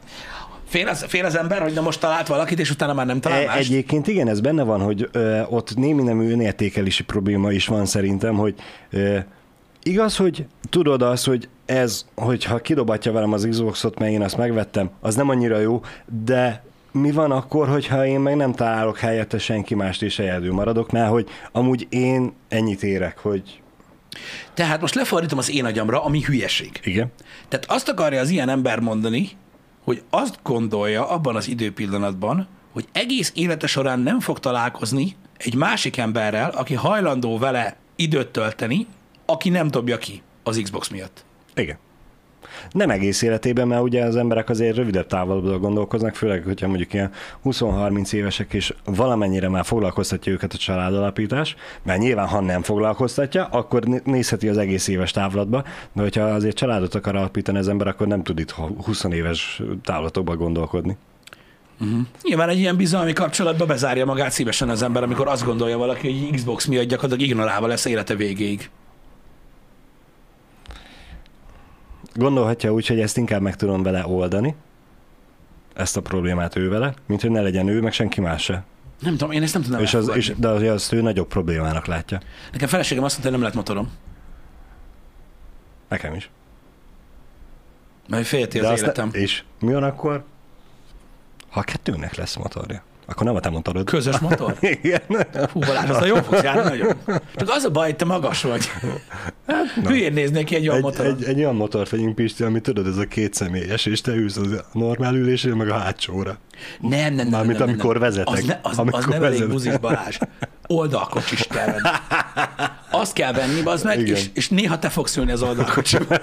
[0.75, 3.43] Fél az, fél az ember, hogy na most talált valakit, és utána már nem talál
[3.43, 3.59] E- mást.
[3.59, 8.35] Egyébként igen, ez benne van, hogy ö, ott némi nemű önértékelési probléma is van szerintem,
[8.35, 8.55] hogy
[8.91, 9.19] ö,
[9.83, 14.91] igaz, hogy tudod azt, hogy ez, hogyha kidobatja velem az Xboxot, mert én azt megvettem,
[15.01, 15.81] az nem annyira jó,
[16.25, 20.91] de mi van akkor, hogyha én meg nem találok helyette senki mást, és egyedül maradok,
[20.91, 23.61] mert hogy amúgy én ennyit érek, hogy
[24.55, 26.81] Tehát most lefordítom az én agyamra, ami hülyeség.
[26.85, 27.13] igen,
[27.49, 29.29] Tehát azt akarja az ilyen ember mondani,
[29.85, 35.97] hogy azt gondolja abban az időpillanatban, hogy egész élete során nem fog találkozni egy másik
[35.97, 38.87] emberrel, aki hajlandó vele időt tölteni,
[39.27, 41.25] aki nem dobja ki az Xbox miatt.
[41.55, 41.79] igen.
[42.71, 47.11] Nem egész életében, mert ugye az emberek azért rövidebb távolból gondolkoznak, főleg, hogyha mondjuk ilyen
[47.45, 53.83] 20-30 évesek, és valamennyire már foglalkoztatja őket a családalapítás, mert nyilván, ha nem foglalkoztatja, akkor
[54.05, 58.23] nézheti az egész éves távlatba, de hogyha azért családot akar alapítani az ember, akkor nem
[58.23, 60.97] tud itt 20 éves távlatokba gondolkodni.
[61.81, 62.01] Uh-huh.
[62.23, 66.35] Nyilván egy ilyen bizalmi kapcsolatba bezárja magát szívesen az ember, amikor azt gondolja valaki, hogy
[66.35, 68.71] Xbox miatt gyakorlatilag ignorálva lesz élete végéig.
[72.15, 74.55] Gondolhatja úgy, hogy ezt inkább meg tudom vele oldani,
[75.75, 78.65] ezt a problémát ő vele, mint hogy ne legyen ő, meg senki más se.
[79.01, 81.87] Nem tudom, én ezt nem tudom és az, és, De az, azt ő nagyobb problémának
[81.87, 82.21] látja.
[82.53, 83.93] Nekem feleségem azt mondta, hogy nem lehet motorom.
[85.89, 86.31] Nekem is.
[88.09, 89.09] Mert félti az életem.
[89.13, 90.25] Ne, és mi van akkor?
[91.49, 92.83] Ha kettőnek lesz motorja.
[93.07, 93.85] Akkor nem a te motorod.
[93.85, 94.57] Közös motor?
[94.83, 95.01] Igen.
[95.53, 96.97] Hú, Balázs, az a jó fogsz járni nagyon.
[97.37, 98.71] Csak az a baj, hogy te magas vagy.
[99.47, 101.07] Hát, Hülyén néznék ki egy olyan motor.
[101.07, 104.37] Egy, egy, olyan motort vegyünk, Pisti, ami tudod, ez a két személyes, és te ülsz
[104.37, 106.39] az normál ülésre, meg a hátsóra.
[106.81, 107.29] Nem, nem, nem.
[107.29, 108.03] Mármint nem, amikor nem.
[108.03, 108.35] vezetek.
[108.35, 110.19] Az, ne, az, amikor az nem elég buzis Balázs.
[110.67, 111.89] Oldalkocsis kell venni.
[112.91, 116.17] Azt kell venni, az meg, és, és néha te fogsz ülni az oldalkocsiba.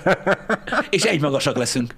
[0.90, 1.96] és egy magasak leszünk.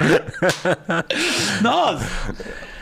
[1.62, 2.02] Na az!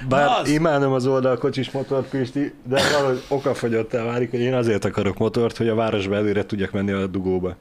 [0.08, 0.48] Bár az.
[0.48, 5.68] imádom az oldalkocsis motort, Pisti, de valahogy okafogyottá válik, hogy én azért akarok motort, hogy
[5.68, 7.56] a városba előre tudjak menni a dugóba.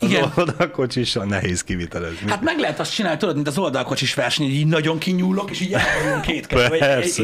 [0.00, 0.32] Az Igen.
[0.36, 2.30] oldalkocsissal nehéz kivitelezni.
[2.30, 5.60] Hát meg lehet azt csinálni, tudod, mint az oldalkocsis verseny, hogy így nagyon kinyúlok, és
[5.60, 6.78] így elhagyom két kettő.
[6.78, 7.22] Persze.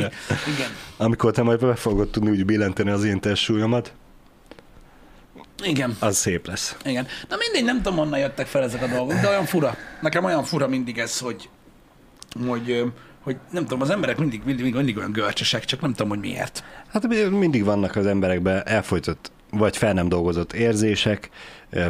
[0.56, 0.70] igen.
[0.96, 3.92] Amikor te majd be fogod tudni úgy billenteni az én testsúlyomat,
[5.62, 5.96] igen.
[5.98, 6.76] Az szép lesz.
[6.84, 7.06] Igen.
[7.28, 9.76] Na mindegy, nem tudom, honnan jöttek fel ezek a dolgok, de olyan fura.
[10.00, 11.48] Nekem olyan fura mindig ez, hogy,
[12.46, 16.20] hogy, hogy nem tudom, az emberek mindig, mindig, mindig olyan görcsesek, csak nem tudom, hogy
[16.20, 16.64] miért.
[16.88, 21.30] Hát mindig vannak az emberekben elfolytott, vagy fel nem dolgozott érzések,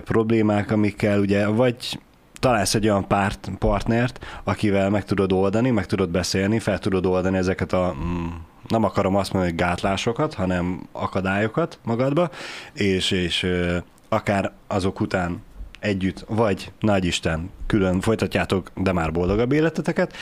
[0.05, 1.99] problémák, amikkel ugye, vagy
[2.41, 7.37] találsz egy olyan párt, partnert, akivel meg tudod oldani, meg tudod beszélni, fel tudod oldani
[7.37, 8.27] ezeket a mm,
[8.69, 12.31] nem akarom azt mondani, hogy gátlásokat, hanem akadályokat magadba,
[12.73, 13.47] és, és
[14.09, 15.43] akár azok után
[15.79, 20.17] együtt, vagy nagy Isten, külön folytatjátok, de már boldogabb életeteket,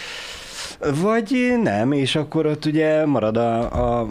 [1.02, 4.06] vagy nem, és akkor ott ugye marad a, a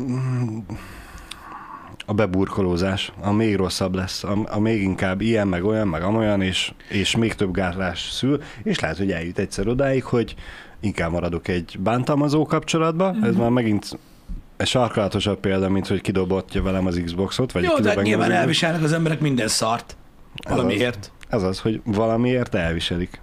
[2.06, 6.42] a beburkolózás, a még rosszabb lesz, a, a még inkább ilyen, meg olyan, meg amolyan,
[6.42, 10.36] és, és még több gátlás szül, és lehet, hogy eljut egyszer odáig, hogy
[10.80, 13.24] inkább maradok egy bántalmazó kapcsolatba, mm-hmm.
[13.24, 13.42] ez mhm.
[13.42, 14.00] már megint
[14.58, 18.94] egy sarkalatosabb példa, mint hogy kidobotja velem az Xboxot, vagy Jó, de nyilván elviselnek az
[18.94, 19.98] emberek minden szart.
[20.50, 21.12] Valamiért.
[21.34, 23.22] Ez az, hogy valamiért elviselik.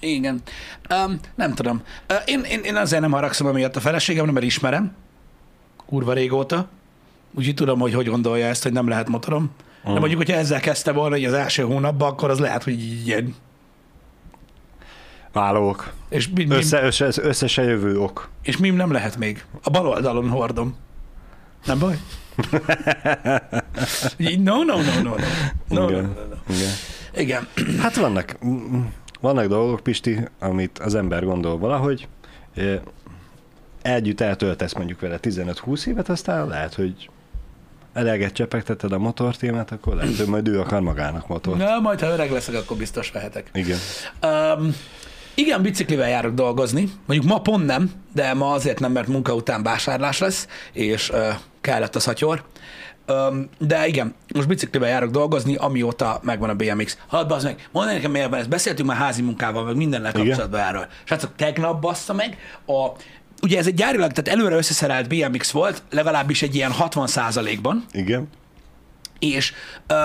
[0.00, 0.42] Igen.
[0.90, 1.82] Um, nem tudom.
[2.10, 4.94] Uh, én, én, én azért nem haragszom amiatt a feleségem, mert ismerem.
[5.86, 6.68] Kurva régóta.
[7.34, 9.50] Úgyhogy tudom, hogy hogy gondolja ezt, hogy nem lehet motorom.
[9.88, 9.92] Mm.
[9.92, 13.34] De mondjuk, hogyha ezzel kezdte volna hogy az első hónapban, akkor az lehet, hogy ilyen
[15.32, 15.92] Válók.
[16.08, 18.28] És mi, mi, össze, össze, össze se jövő ok.
[18.42, 19.44] És mi nem lehet még?
[19.62, 20.76] A bal oldalon hordom.
[21.64, 21.98] Nem baj?
[24.18, 25.14] no, no, no, no, no.
[25.68, 26.54] no, no, no, no.
[26.54, 26.70] Igen.
[27.16, 27.48] Igen.
[27.78, 28.36] Hát vannak,
[29.20, 32.08] vannak dolgok, Pisti, amit az ember gondol valahogy,
[33.82, 37.08] együtt eltöltesz mondjuk vele 15-20 évet, aztán lehet, hogy
[37.92, 41.58] eleget csepegteted a motortémát, akkor lehet, hogy majd ő akar magának motort.
[41.58, 43.50] Na, majd ha öreg leszek, akkor biztos vehetek.
[43.52, 43.78] Igen.
[44.22, 44.76] Um,
[45.34, 46.90] igen, biciklivel járok dolgozni.
[47.06, 51.34] Mondjuk ma pont nem, de ma azért nem, mert munka után vásárlás lesz, és uh,
[51.60, 52.44] kellett a szatyor.
[53.08, 56.98] Um, de igen, most biciklivel járok dolgozni, amióta megvan a BMX.
[57.06, 60.60] Hadd az meg, mondd nekem miért van, ezt beszéltünk már házi munkával, meg mindennel kapcsolatban
[60.60, 60.86] erről.
[61.04, 62.88] Srácok, tegnap bassza meg, a,
[63.42, 68.28] ugye ez egy gyárilag, tehát előre összeszerelt BMX volt, legalábbis egy ilyen 60% ban Igen
[69.18, 69.52] és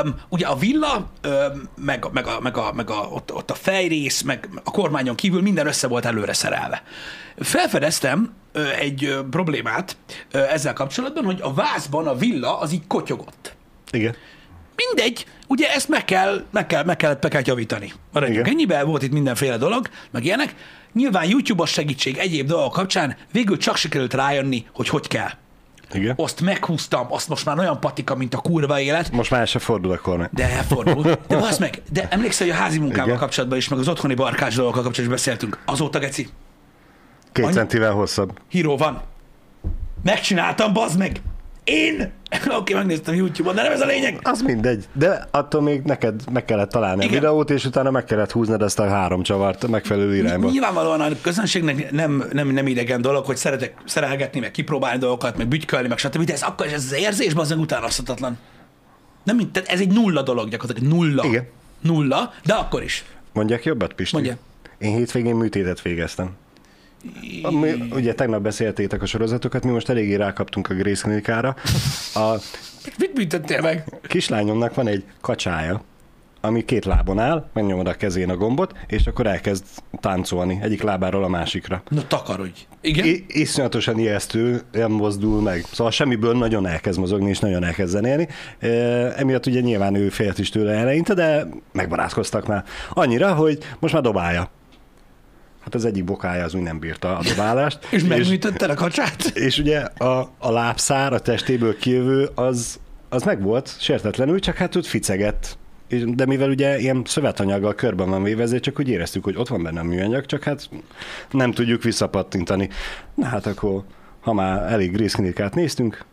[0.04, 3.56] um, ugye a villa, um, meg, meg, a, meg, a, meg a, ott, ott a
[3.56, 6.84] fejrész, meg a kormányon kívül minden össze volt előre szerelve.
[7.38, 9.98] Felfedeztem ö, egy ö, problémát
[10.32, 13.56] ö, ezzel kapcsolatban, hogy a vázban a villa az így kotyogott.
[13.92, 14.16] Igen.
[14.76, 17.94] Mindegy, ugye ezt meg kell, meg kell, meg kell, meg kell javítani.
[18.12, 20.56] Maradjunk ennyiben, volt itt mindenféle dolog, meg ilyenek.
[20.94, 25.30] Nyilván YouTube-os segítség egyéb dolgok kapcsán végül csak sikerült rájönni, hogy hogy kell.
[25.94, 26.14] Igen.
[26.18, 29.12] Azt meghúztam, azt most már olyan patika, mint a kurva élet.
[29.12, 30.30] Most már se fordul a kormány.
[30.32, 31.16] De elfordul.
[31.28, 33.20] De az meg, de emlékszel, hogy a házi munkával Igen.
[33.20, 35.60] kapcsolatban is, meg az otthoni barkás dolgokkal kapcsolatban is beszéltünk.
[35.66, 36.30] Azóta, geci.
[37.32, 37.54] Két Annyi...
[37.54, 38.40] centivel hosszabb.
[38.50, 39.02] Híró van.
[40.04, 41.22] Megcsináltam, bazd meg!
[41.64, 42.02] Én?
[42.32, 44.20] Oké, okay, megnéztem YouTube-on, de nem ez a lényeg.
[44.24, 47.18] Az mindegy, de attól még neked meg kellett találni Igen.
[47.18, 50.50] a videót, és utána meg kellett húznod ezt a három csavart megfelelő irányba.
[50.50, 55.48] Nyilvánvalóan a közönségnek nem, nem, nem idegen dolog, hogy szeretek szerelgetni, meg kipróbálni dolgokat, meg
[55.48, 56.24] bütykölni, meg stb.
[56.24, 58.38] De ez akkor ez az érzés az utánozhatatlan.
[59.24, 61.26] Nem, tehát ez egy nulla dolog gyakorlatilag, nulla.
[61.26, 61.48] Igen.
[61.82, 63.06] Nulla, de akkor is.
[63.34, 64.16] Mondják jobbat, Pisti?
[64.16, 64.38] Mondja.
[64.78, 66.30] Én hétvégén műtétet végeztem.
[67.50, 71.56] Mi, ugye tegnap beszéltétek a sorozatokat, mi most eléggé rákaptunk a Grace klinikára.
[72.14, 72.34] A
[72.98, 73.84] Mit büntettél meg?
[74.08, 75.84] kislányomnak van egy kacsája,
[76.42, 79.64] ami két lábon áll, megnyomod a kezén a gombot, és akkor elkezd
[80.00, 81.84] táncolni egyik lábáról a másikra.
[81.90, 82.60] Na takarodj.
[82.82, 83.06] Igen?
[83.06, 85.66] I- iszonyatosan ijesztő, nem mozdul meg.
[85.72, 88.28] Szóval semmiből nagyon elkezd mozogni, és nagyon elkezd zenélni.
[88.60, 88.68] E,
[89.18, 92.64] emiatt ugye nyilván ő félt is tőle eleinte, de megbarátkoztak már.
[92.90, 94.50] Annyira, hogy most már dobálja.
[95.62, 97.88] Hát az egyik bokája az úgy nem bírta a dobálást.
[97.92, 99.24] és megműtötted a kacsát?
[99.48, 104.76] és ugye a, a lábszár, a testéből kijövő, az, az meg volt sértetlenül, csak hát
[104.76, 105.58] ott ficegett.
[106.06, 109.64] De mivel ugye ilyen szövetanyaggal körben van véve, ezért csak úgy éreztük, hogy ott van
[109.64, 110.70] benne a műanyag, csak hát
[111.32, 112.70] nem tudjuk visszapattintani.
[113.16, 113.84] Na hát akkor,
[114.20, 116.06] ha már elég részklinikát néztünk,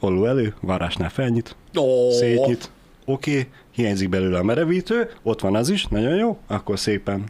[0.00, 2.70] olló elő, varrásnál felnyit, Ó, szétnyit,
[3.04, 7.24] oké, okay, hiányzik belőle a merevítő, ott van az is, nagyon jó, akkor szépen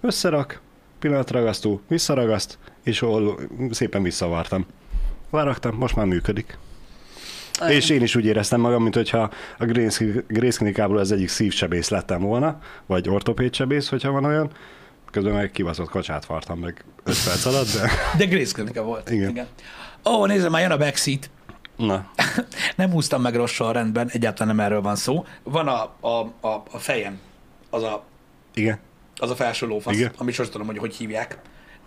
[0.00, 0.60] összerak,
[0.98, 4.66] pillanatragasztó, visszaragaszt, és olló, szépen visszavartam.
[5.30, 6.58] Váraktam, most már működik.
[7.68, 11.88] És én is úgy éreztem magam, mint hogyha a Grace Grace klinikából az egyik szívsebész
[11.88, 14.50] lettem volna, vagy ortopédsebész, hogyha van olyan.
[15.10, 19.10] Közben meg kibaszott kacsát vartam meg 5 perc alatt, de De Grace klinika volt.
[19.10, 19.30] Igen.
[19.30, 19.46] Igen.
[20.04, 21.30] Ó, nézd, már jön a backseat.
[21.76, 22.10] na,
[22.76, 25.24] Nem húztam meg rossz sorrendben, egyáltalán nem erről van szó.
[25.42, 27.18] Van a, a, a, a fejem,
[27.70, 28.04] az a,
[28.54, 28.78] igen,
[29.18, 30.12] az a felső lófasz, Igen.
[30.16, 31.38] amit sosem tudom, hogy hogy hívják.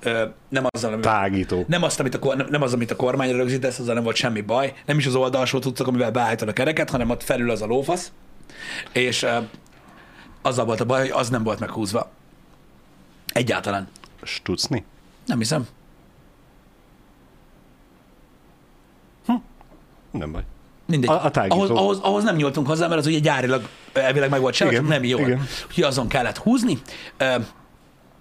[0.03, 1.65] Ö, nem azzal, ami, tágító.
[1.67, 4.73] nem, azt, amit a, nem, az, amit a kormány rögzítesz, azzal nem volt semmi baj.
[4.85, 8.11] Nem is az oldalsó tudszok, amivel beállítod a kereket, hanem ott felül az a lófasz.
[8.91, 9.37] És ö,
[10.41, 12.09] azzal volt a baj, hogy az nem volt meghúzva.
[13.27, 13.87] Egyáltalán.
[14.23, 14.85] Stucni?
[15.25, 15.67] Nem hiszem.
[20.11, 20.43] Nem baj.
[20.85, 21.09] Mindegy.
[21.09, 21.55] A- a tágító.
[21.55, 25.03] ahhoz, ahhoz, ahhoz, nem nyúltunk hozzá, mert az ugye gyárilag elvileg meg volt csak nem
[25.03, 25.21] jól.
[25.21, 25.47] igen.
[25.67, 26.81] Úgyhogy azon kellett húzni.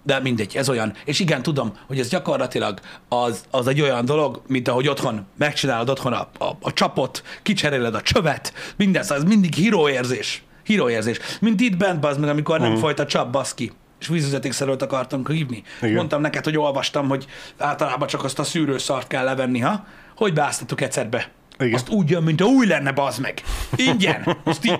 [0.03, 0.93] De mindegy, ez olyan.
[1.05, 5.89] És igen, tudom, hogy ez gyakorlatilag az, az egy olyan dolog, mint ahogy otthon megcsinálod
[5.89, 10.43] otthon a, a, a csapot, kicseréled a csövet, minden, ez mindig híróérzés.
[10.63, 11.19] Híróérzés.
[11.39, 15.63] Mint itt bent, az meg, amikor nem folyt a csap, baszki és vízvezetékszerőt akartam hívni.
[15.81, 15.95] Igen.
[15.95, 17.25] Mondtam neked, hogy olvastam, hogy
[17.57, 19.85] általában csak azt a szűrőszart kell levenni, ha?
[20.15, 21.29] Hogy beáztattuk egyszer be?
[21.61, 21.73] Igen.
[21.73, 23.41] Azt úgy jön, mint a új lenne, bazd meg.
[23.75, 24.37] Ingyen.
[24.43, 24.79] Azt így,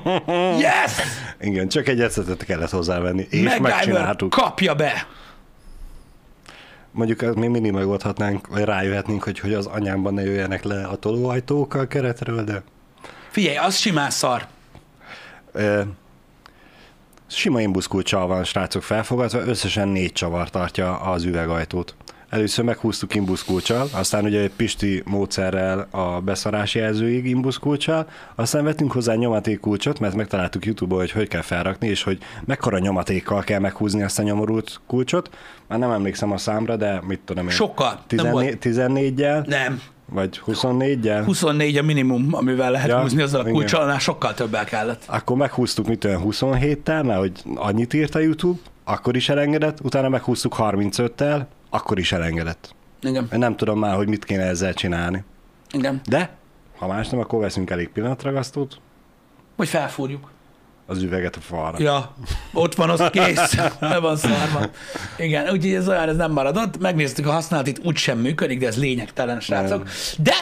[0.60, 0.92] yes!
[1.40, 4.30] Igen, csak egy ecetet kellett hozzávenni, és MacGyver megcsináltuk.
[4.30, 5.08] kapja be.
[6.92, 10.96] Mondjuk ezt még mindig megoldhatnánk, vagy rájöhetnénk, hogy, hogy az anyámban ne jöjjenek le a
[10.96, 12.64] tolóajtók a keretről, de
[13.30, 14.46] Figyelj, az simán szar.
[15.52, 15.82] ö,
[17.28, 21.96] sima imbuszkulcsal van, srácok felfogadva, összesen négy csavar tartja az üvegajtót.
[22.32, 29.14] Először meghúztuk imbuszkulcsal, aztán ugye egy pisti módszerrel a beszarás jelzőig imbuszkulcsal, aztán vettünk hozzá
[29.14, 34.20] nyomatékkulcsot, mert megtaláltuk YouTube-on, hogy hogy kell felrakni, és hogy mekkora nyomatékkal kell meghúzni ezt
[34.20, 35.30] a nyomorult kulcsot.
[35.68, 37.52] Már nem emlékszem a számra, de mit tudom én.
[37.52, 37.90] Sokkal.
[37.90, 38.58] Nem 14, volt.
[38.62, 39.48] 14-jel?
[39.48, 39.82] Nem.
[40.06, 41.22] Vagy 24-jel?
[41.26, 43.54] 24 a minimum, amivel lehet Ja, húzni azzal a igen.
[43.54, 45.04] kulcsal, annál sokkal többel kellett.
[45.06, 50.10] Akkor meghúztuk mit olyan 27-tel, mert hogy annyit írt a YouTube, akkor is elengedett, utána
[50.10, 51.42] meghúztuk 35-tel,
[51.74, 52.76] akkor is elengedett.
[53.02, 53.28] Igen.
[53.34, 55.24] Én nem tudom már, hogy mit kéne ezzel csinálni.
[55.72, 56.02] Igen.
[56.10, 56.30] De,
[56.78, 58.80] ha más nem, akkor veszünk elég pillanatragasztót,
[59.56, 60.32] Hogy felfúrjuk.
[60.86, 61.78] az üveget a falra.
[61.80, 62.16] Ja,
[62.54, 63.56] ott van, az kész.
[63.80, 64.66] Le van szarva.
[65.18, 66.80] Igen, úgyhogy ez olyan, ez nem maradott.
[66.80, 69.88] Megnéztük a használatit, úgysem működik, de ez lényegtelen, srácok.
[70.18, 70.34] De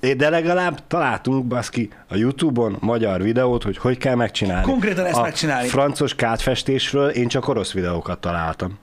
[0.00, 4.64] É, De legalább találtunk, baszki, a YouTube-on magyar videót, hogy hogy kell megcsinálni.
[4.70, 5.68] Konkrétan ezt a megcsinálni.
[5.68, 8.78] francos kátfestésről én csak orosz videókat találtam.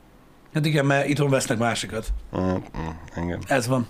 [0.54, 2.08] Hát igen, mert itthon vesznek másikat.
[2.38, 3.40] Mm, mm, igen.
[3.48, 3.88] Ez van.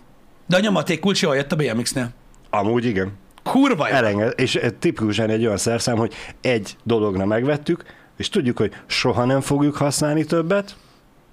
[0.47, 2.09] De a nyomaték kulcs jól jött a BMX-nél.
[2.49, 3.11] Amúgy igen.
[3.43, 3.93] Kurva jó.
[3.93, 7.83] Elenged, és tipikusan egy olyan szerszám, hogy egy dologra megvettük,
[8.17, 10.75] és tudjuk, hogy soha nem fogjuk használni többet,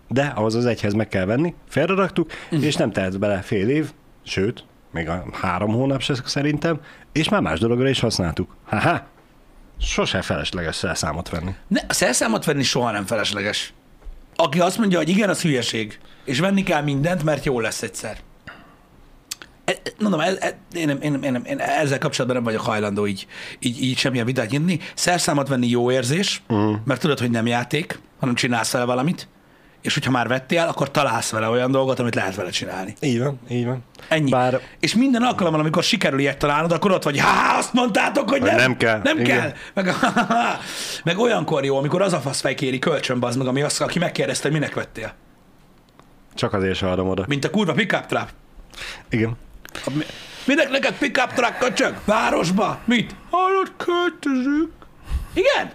[0.08, 2.62] de ahhoz az egyhez meg kell venni, felraktuk, Mhm.
[2.62, 3.90] és nem tehet bele fél év,
[4.22, 6.80] sőt, még a három hónap se szerintem,
[7.12, 8.56] és már más dologra is használtuk.
[8.66, 9.06] Haha,
[9.78, 11.54] sose felesleges szerszámot venni.
[11.68, 13.72] Ne, a szerszámot venni soha nem felesleges.
[14.42, 18.18] Aki azt mondja, hogy igen, az hülyeség, és venni kell mindent, mert jó lesz egyszer.
[19.64, 22.66] E- Mondom, e- e- én, nem, én, nem, én, nem, én ezzel kapcsolatban nem vagyok
[22.66, 23.26] hajlandó így,
[23.58, 24.78] így, így semmilyen vitát nyitni.
[24.94, 26.76] Szerszámot venni jó érzés, uh-huh.
[26.84, 29.28] mert tudod, hogy nem játék, hanem csinálsz vele valamit,
[29.82, 32.94] és hogyha már vettél, akkor találsz vele olyan dolgot, amit lehet vele csinálni.
[33.00, 33.84] Így van, így van.
[34.08, 34.30] Ennyi.
[34.30, 38.42] Bár És minden alkalommal, amikor sikerül ilyet találnod, akkor ott vagy, há, azt mondtátok, hogy
[38.42, 39.00] nem, nem kell.
[39.04, 39.40] Nem Igen.
[39.40, 39.52] kell.
[39.74, 39.94] Meg,
[41.04, 44.48] meg olyankor jó, amikor az a faszfej kéri kölcsön, bazd meg, ami azt, aki megkérdezte,
[44.48, 45.12] hogy minek vettél.
[46.34, 47.24] csak azért se adom oda.
[47.28, 48.28] Mint a kurva pickup trap.
[49.10, 49.36] Igen.
[49.84, 50.04] A mi-
[50.46, 52.00] Minek neked pickup truck csak?
[52.04, 52.78] Városba?
[52.84, 53.14] Mit?
[53.30, 54.68] Hallod, költözünk.
[55.32, 55.70] Igen?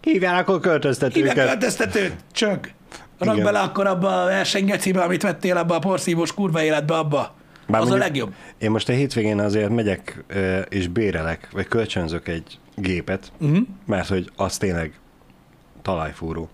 [0.00, 1.34] Hívjál akkor Hívják költöztetőket.
[1.34, 2.58] költöztetőt, csög.
[3.20, 3.44] Rak Igen.
[3.46, 7.34] bele akkor abba a versenygecibe, amit vettél abba a porszívós kurva életbe, abba.
[7.66, 8.32] Bár az a legjobb.
[8.58, 10.24] Én most a hétvégén azért megyek
[10.68, 13.58] és bérelek, vagy kölcsönzök egy gépet, Uh-huh.
[13.86, 14.98] mert hogy az tényleg
[15.82, 16.48] talajfúró.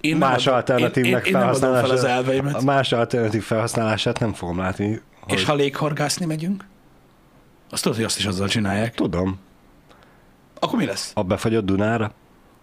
[0.00, 2.62] Én nem más adom- alternatívnek én, én, én nem adom fel az elveimet.
[2.62, 5.00] más alternatív felhasználását nem fogom látni.
[5.20, 6.64] Hogy És ha léghorgászni megyünk?
[7.70, 8.94] Azt tudod, hogy azt is azzal csinálják.
[8.94, 9.38] Tudom,
[10.60, 11.10] Akkor mi lesz?
[11.14, 12.12] a befagyott Dunára,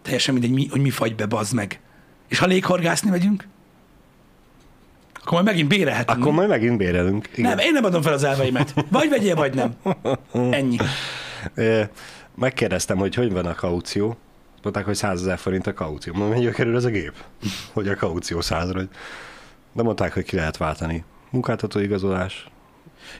[0.07, 1.79] Teljesen mindegy, mi, hogy mi fagy be, bazd meg.
[2.27, 3.47] És ha léghorgászni megyünk?
[5.13, 6.19] Akkor majd megint bérelhetünk.
[6.19, 7.29] akkor majd megint bérelünk.
[7.35, 7.49] Igen.
[7.49, 8.73] Nem, én nem adom fel az elveimet.
[8.89, 9.75] Vagy vegyél, vagy nem.
[10.51, 10.77] Ennyi.
[12.35, 14.17] Megkérdeztem, hogy hogy van a kaució.
[14.63, 16.13] Mondták, hogy 100 ezer forint a kaució.
[16.13, 17.13] Mondom, mennyibe kerül ez a gép?
[17.73, 18.89] Hogy a kaució 100 hogy...
[19.73, 21.03] De mondták, hogy ki lehet váltani.
[21.29, 22.49] Munkáltató igazolás,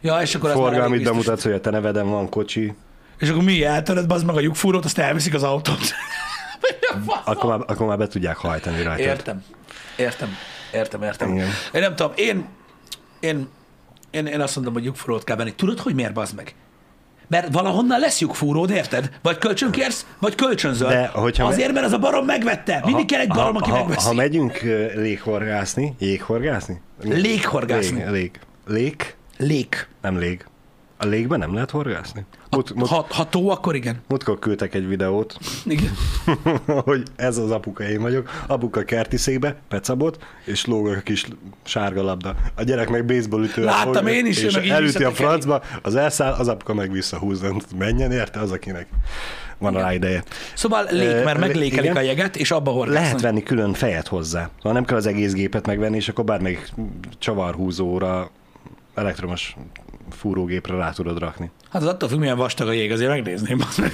[0.02, 1.08] Ja, és akkor az biztos.
[1.10, 2.74] bemutatsz, hogy a te neveden van kocsi,
[3.18, 5.80] És akkor mi eltöröd, bazd meg a lyukfúrót, azt elviszik az autót.
[7.24, 9.02] Akkor már, akkor már be tudják hajtani rajta.
[9.02, 9.44] Értem.
[9.98, 10.30] Értem.
[10.74, 11.34] Értem, értem.
[11.34, 11.48] Igen.
[11.74, 12.46] Én nem tudom, én,
[13.20, 13.48] én,
[14.12, 15.54] én, én azt mondom, hogy lyukfúrót kell venni.
[15.56, 16.56] Tudod, hogy miért, bazd meg?
[17.30, 19.10] Mert valahonnan lesz lyukfúród, érted?
[19.22, 20.88] Vagy kölcsönkérsz, vagy kölcsönzöl.
[20.90, 22.82] De, hogyha me- Azért, mert az a barom megvette.
[22.86, 24.08] Mindig kell egy barom, aki ha, megveszi.
[24.08, 24.60] ha megyünk
[24.96, 26.82] léghorgászni, jéghorgászni?
[27.02, 28.10] Léghorgászni.
[28.10, 29.16] Lég, lég.
[29.38, 29.88] Lég?
[30.02, 30.46] Nem lég.
[31.00, 32.26] A légben nem lehet horgászni?
[32.50, 34.02] Mut, mut, Ha, ha tó, akkor igen.
[34.08, 35.92] Múltkor küldtek egy videót, igen.
[36.86, 38.30] hogy ez az apuka, én vagyok.
[38.48, 41.26] Apuka kerti székbe, pecabot, és lóg a kis
[41.64, 42.36] sárga labda.
[42.56, 43.64] A gyerek meg baseball ütő.
[43.64, 47.56] Láttam én is, és meg elüti a francba, az elszáll, az apuka meg visszahúzza.
[47.78, 48.88] Menjen érte az, akinek
[49.58, 50.24] van rá ideje.
[50.54, 51.96] Szóval lék, Ö, mert lé- meglékelik igen.
[51.98, 53.04] a jeget, és abba horgásznak.
[53.04, 54.50] Lehet venni külön fejet hozzá.
[54.58, 56.72] Szóval nem kell az egész gépet megvenni, és akkor bármelyik
[57.20, 58.30] csavarhúzóra,
[58.96, 59.56] elektromos
[60.10, 61.52] fúrógépre rá tudod rakni.
[61.70, 63.58] Hát az attól függ, milyen vastag a jég, azért megnézném.
[63.58, 63.94] bazd meg.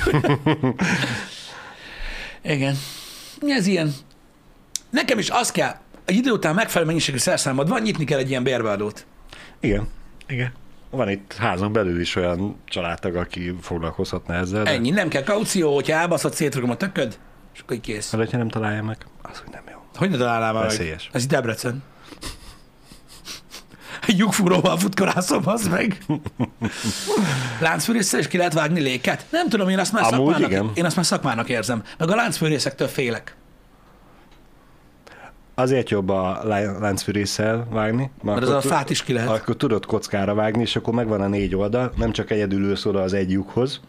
[2.42, 2.76] Igen.
[3.48, 3.94] Ez ilyen.
[4.90, 8.44] Nekem is az kell, egy idő után megfelelő mennyiségű szerszámod van, nyitni kell egy ilyen
[8.44, 9.06] bérbeadót.
[9.60, 9.88] Igen.
[10.28, 10.52] Igen.
[10.90, 14.64] Van itt házon belül is olyan családtag, aki foglalkozhatna ezzel.
[14.64, 14.72] De...
[14.72, 17.20] Ennyi, nem kell kaució, hogyha elbaszod, szétrugom a tököd,
[17.54, 18.12] és akkor így kész.
[18.12, 19.78] Mert hogyha nem találja meg, az, hogy nem jó.
[19.96, 20.72] Hogy ne találnál már meg?
[20.72, 21.10] Veszélyes.
[21.12, 21.84] Ez itt Debrecen.
[24.08, 26.04] Egy lyukfúróval futkorászom, az meg.
[27.60, 29.26] Láncfűrészsel is ki lehet vágni léket?
[29.30, 30.72] Nem tudom, én azt már Amúgy szakmának, igen.
[30.74, 31.84] én azt már szakmának érzem.
[31.98, 33.36] Meg a láncfűrészektől félek.
[35.56, 38.12] Azért jobb a lá- láncfűrésszel vágni.
[38.22, 39.30] Mert az akkor a fát is ki lehet.
[39.30, 43.02] Akkor tudod kockára vágni, és akkor megvan a négy oldal, nem csak egyedül ülsz oda
[43.02, 43.80] az egy lyukhoz,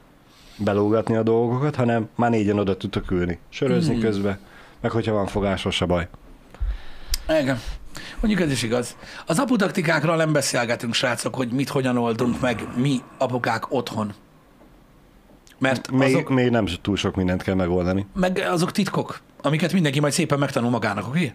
[0.56, 3.38] belógatni a dolgokat, hanem már négyen oda tudtok ülni.
[3.48, 4.00] Sörözni mm.
[4.00, 4.38] közben,
[4.80, 6.08] meg hogyha van fogásos a baj.
[7.40, 7.60] Igen.
[8.20, 8.96] Mondjuk ez is igaz.
[9.26, 14.14] Az aputaktikákról nem beszélgetünk, srácok, hogy mit hogyan oldunk meg mi apukák otthon.
[15.58, 18.06] Mert Még, azok, még nem túl sok mindent kell megoldani.
[18.14, 21.18] meg azok titkok, amiket mindenki majd szépen megtanul magának, oké?
[21.18, 21.32] Okay?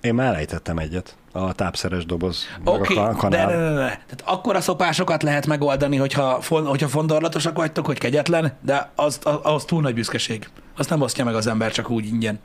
[0.00, 1.16] Én már elejtettem egyet.
[1.32, 3.88] A tápszeres doboz, a okay, ka- de ne, ne, ne.
[3.88, 9.38] Tehát akkora szopásokat lehet megoldani, hogyha, fon, hogyha fondorlatosak vagytok, hogy kegyetlen, de az, az,
[9.42, 10.48] az túl nagy büszkeség.
[10.76, 12.40] Azt nem osztja meg az ember csak úgy ingyen.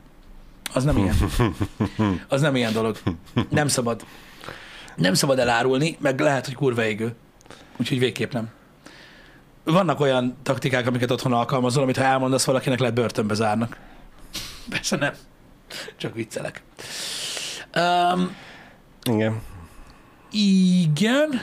[0.76, 1.14] Az nem ilyen.
[2.28, 2.96] Az nem ilyen dolog.
[3.48, 4.04] Nem szabad.
[4.96, 7.14] Nem szabad elárulni, meg lehet, hogy kurva égő.
[7.76, 8.48] Úgyhogy végképp nem.
[9.64, 13.76] Vannak olyan taktikák, amiket otthon alkalmazol, amit ha elmondasz valakinek, lehet börtönbe zárnak.
[14.70, 15.12] Persze nem.
[15.96, 16.62] Csak viccelek.
[17.76, 18.36] Um,
[19.10, 19.40] Igen.
[20.30, 21.42] igen.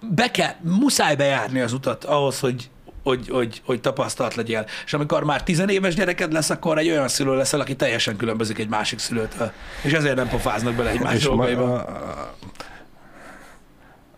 [0.00, 2.70] Be kell, muszáj bejárni az utat ahhoz, hogy,
[3.06, 4.66] hogy, hogy, hogy tapasztalt legyél.
[4.84, 8.68] És amikor már tizenéves gyereked lesz, akkor egy olyan szülő leszel, aki teljesen különbözik egy
[8.68, 9.52] másik szülőtől.
[9.82, 11.84] És ezért nem pofáznak bele egymás dolgaiba.
[11.84, 12.34] a,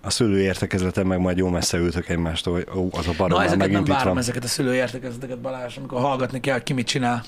[0.01, 3.45] a szülő értekezleten meg majd jó messze ültök egymástól, hogy ó, az a barom Na,
[3.45, 7.23] ezeket nem megint itt várom, ezeket a szülőértekezeteket, Balázs, amikor hallgatni kell, ki mit csinál,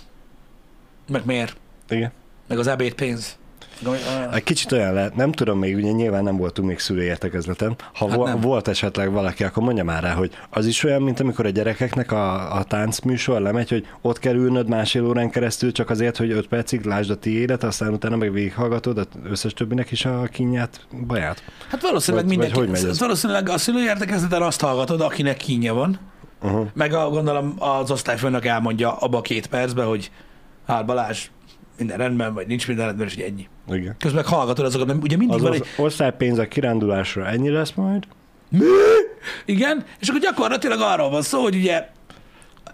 [1.09, 1.57] meg miért,
[1.89, 2.13] Igen.
[2.49, 3.37] meg az ebédpénz.
[4.33, 7.77] Egy kicsit olyan lehet, nem tudom még, ugye nyilván nem voltunk még szülőértekezleten.
[7.95, 8.41] Ha Hát vo- nem.
[8.41, 12.13] volt esetleg valaki, akkor mondja már rá, hogy az is olyan, mint amikor a gyerekeknek
[12.13, 16.47] a, a táncműsor lemegy, hogy ott kell ülnöd másfél órán keresztül csak azért, hogy öt
[16.49, 21.43] percig lásd a tiédet, aztán utána meg végighallgatod az összes többinek is a kínját, baját.
[21.71, 23.01] Hát valószínűleg Vagy- vagy mindenki, hogy megy ez?
[23.01, 25.99] valószínűleg a szülőértekezleten azt hallgatod, akinek kínja van,
[26.43, 26.67] Uh-huh.
[26.75, 30.11] meg a, gondolom az osztályfőnök elmondja abba a két percben, hogy
[30.67, 31.27] hát Balázs,
[31.81, 33.49] minden rendben, vagy nincs minden rendben, és így ennyi.
[33.81, 33.95] Igen.
[33.99, 35.53] Közben meg hallgatod azokat, mert ugye mindig Az, van
[36.19, 36.39] egy...
[36.39, 38.05] a kirándulásra ennyi lesz majd.
[39.45, 41.89] Igen, és akkor gyakorlatilag arról van szó, hogy ugye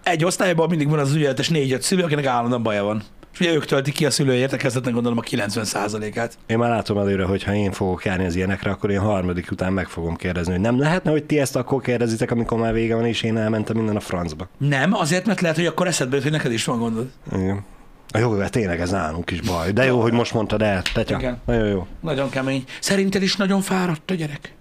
[0.03, 3.03] egy osztályban mindig van az ügyeletes négy-öt szülő, akinek állandóan baja van.
[3.33, 6.37] És És ugye ők töltik ki a szülői értekezletnek gondolom a 90%-át.
[6.45, 9.73] Én már látom előre, hogy ha én fogok járni az ilyenekre, akkor én harmadik után
[9.73, 13.05] meg fogom kérdezni, hogy nem lehetne, hogy ti ezt akkor kérdezitek, amikor már vége van,
[13.05, 14.47] és én elmentem minden a francba.
[14.57, 17.09] Nem, azért, mert lehet, hogy akkor eszedbe jut, hogy neked is van gondod.
[17.35, 17.65] Igen.
[18.11, 19.71] A jó, hát tényleg ez nálunk is baj.
[19.71, 21.17] De jó, hogy most mondtad el, Tetya.
[21.17, 21.41] Igen.
[21.45, 21.87] Nagyon jó.
[22.01, 22.63] Nagyon kemény.
[22.79, 24.53] Szerinted is nagyon fáradt a gyerek?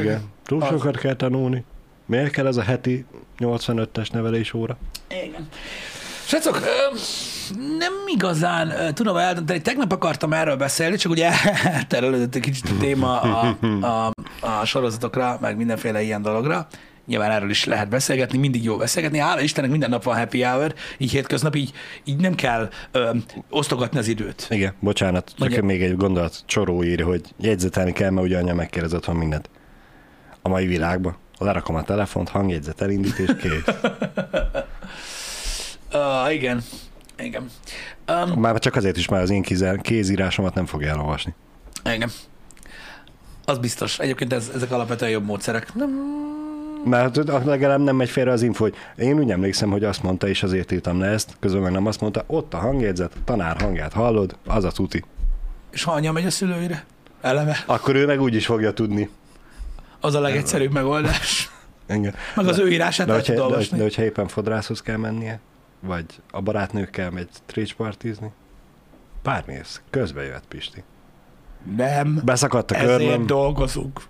[0.00, 0.22] Igen.
[0.44, 0.68] Túl Az.
[0.68, 1.64] sokat kell tanulni.
[2.06, 3.04] Miért kell ez a heti
[3.38, 4.76] 85-es nevelés óra?
[5.24, 5.48] Igen.
[6.26, 6.60] Srácok,
[7.78, 9.62] nem igazán tudom eldönteni.
[9.62, 11.30] Tegnap akartam erről beszélni, csak ugye
[11.64, 16.66] elterelődött egy kicsit a téma a, a, a sorozatokra, meg mindenféle ilyen dologra.
[17.06, 19.18] Nyilván erről is lehet beszélgetni, mindig jó beszélgetni.
[19.18, 21.72] Hála Istennek minden nap van happy hour, így hétköznap, így,
[22.04, 23.10] így nem kell ö,
[23.50, 24.46] osztogatni az időt.
[24.50, 25.62] Igen, bocsánat, csak Mondja.
[25.62, 26.42] még egy gondolat.
[26.46, 29.50] Csoró írja, hogy jegyzetelni kell, mert ugye anya megkérdezett, van mindent.
[30.42, 31.16] A mai világban.
[31.38, 33.74] Lerakom a telefont, hangjegyzet elindít, és kész.
[35.92, 36.62] Uh, igen.
[37.18, 37.50] Igen.
[38.08, 39.42] Um, Már csak azért is már az én
[39.82, 41.34] kézírásomat nem fogja elolvasni.
[41.94, 42.10] igen.
[43.44, 43.98] Az biztos.
[43.98, 45.74] Egyébként ez, ezek alapvetően jobb módszerek.
[45.74, 45.90] Nem,
[46.84, 50.28] Mert hát legalább nem megy félre az info, hogy én úgy emlékszem, hogy azt mondta,
[50.28, 53.60] és azért írtam le ezt, közben meg nem azt mondta, ott a hangjegyzet, a tanár
[53.60, 55.04] hangját hallod, az a tuti.
[55.70, 56.84] és ha anya megy a szülőire?
[57.20, 57.64] Eleve.
[57.66, 59.08] Akkor ő meg úgy is fogja tudni.
[60.00, 61.50] Az a legegyszerűbb megoldás.
[61.88, 62.14] Igen.
[62.34, 65.40] Meg az ő írását De hogyha, de, de hogyha éppen fodrászhoz kell mennie,
[65.80, 68.32] vagy a barátnőkkel megy trécspartizni,
[69.22, 70.82] bármi ez, közbe jöhet Pisti.
[71.76, 72.20] Nem.
[72.24, 74.00] Beszakadt a Ezért körmöm, dolgozunk.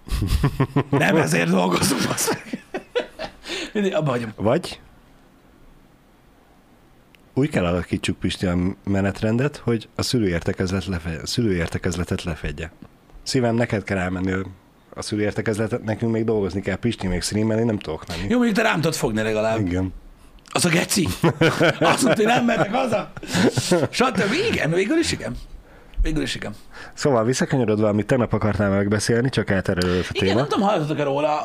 [0.90, 2.00] Nem ezért dolgozunk.
[2.08, 2.59] meg.
[3.72, 4.32] Mindig abba hagyom.
[4.36, 4.80] vagy
[7.34, 12.72] úgy kell alakítsuk Pisti a menetrendet, hogy a szülőértekezlet lefe- szülőértekezletet lefedje.
[13.22, 14.32] Szívem, neked kell elmenni
[14.94, 18.22] a szülőértekezletet, nekünk még dolgozni kell, Pisti még streamelni, nem tudok menni.
[18.28, 19.66] Jó, mondjuk te rám tudod fogni legalább.
[19.66, 19.92] Igen.
[20.52, 21.08] Az a geci.
[21.80, 23.12] Azt mondta, hogy nem mennek haza.
[23.90, 24.32] Stb.
[24.52, 25.36] Igen, végül is igen.
[26.02, 26.54] Végül is igen.
[26.94, 30.38] Szóval visszakanyarodva, amit tegnap akartál megbeszélni, csak elterelődött a Igen, téma.
[30.38, 31.44] nem tudom, hallottatok-e róla.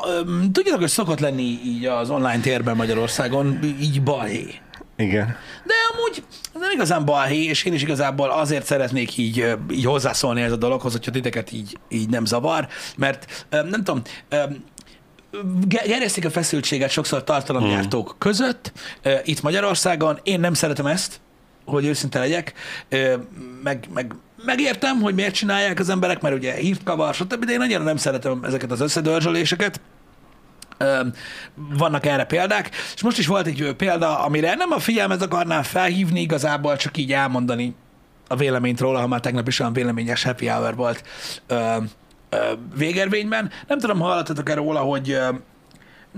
[0.52, 4.54] Tudjátok, hogy szokott lenni így az online térben Magyarországon, így balhé.
[4.96, 5.26] Igen.
[5.64, 6.24] De amúgy
[6.60, 10.92] nem igazán balhé, és én is igazából azért szeretnék így, így hozzászólni ez a dologhoz,
[10.92, 14.02] hogyha titeket így, így nem zavar, mert nem tudom,
[15.66, 18.18] gerjesztik a feszültséget sokszor tartalomgyártók hmm.
[18.18, 18.72] között,
[19.24, 20.18] itt Magyarországon.
[20.22, 21.20] Én nem szeretem ezt,
[21.64, 22.52] hogy őszinte legyek,
[23.62, 24.14] meg, meg
[24.44, 27.96] megértem, hogy miért csinálják az emberek, mert ugye hírt kavar, stb., de én annyira nem
[27.96, 29.80] szeretem ezeket az összedörzsöléseket.
[31.54, 36.20] Vannak erre példák, és most is volt egy példa, amire nem a figyelmet akarnám felhívni,
[36.20, 37.74] igazából csak így elmondani
[38.28, 41.02] a véleményt róla, ha már tegnap is olyan véleményes happy hour volt
[42.76, 43.50] végervényben.
[43.66, 45.18] Nem tudom, hallottatok-e róla, hogy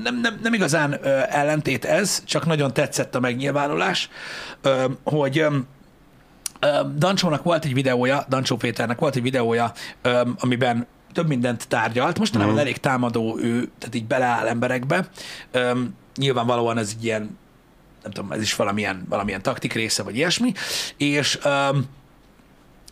[0.03, 4.09] nem, nem, nem igazán ö, ellentét ez, csak nagyon tetszett a megnyilvánulás,
[5.05, 5.47] hogy
[6.97, 9.73] Dancsónak volt egy videója, Dancsó Péternek volt egy videója,
[10.39, 12.19] amiben több mindent tárgyalt.
[12.19, 12.63] Mostanában Mhm.
[12.63, 15.09] elég támadó ő, tehát így beleáll emberekbe.
[15.51, 15.81] Ö,
[16.17, 17.39] Nyilvánvalóan ez egy ilyen,
[18.03, 20.53] nem tudom, ez is valamilyen, valamilyen taktik része, vagy ilyesmi.
[20.97, 21.79] És ö,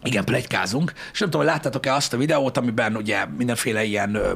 [0.03, 4.33] igen, plegykázunk, és nem tudom, hogy láttátok-e azt a videót, amiben ugye mindenféle ilyen ö,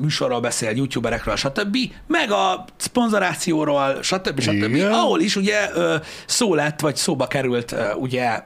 [0.00, 1.76] műsorról beszél, youtuberekről, stb.,
[2.06, 4.92] meg a szponzorációról, stb., stb., Igen.
[4.92, 5.70] ahol is ugye
[6.26, 8.42] szó lett, vagy szóba került ugye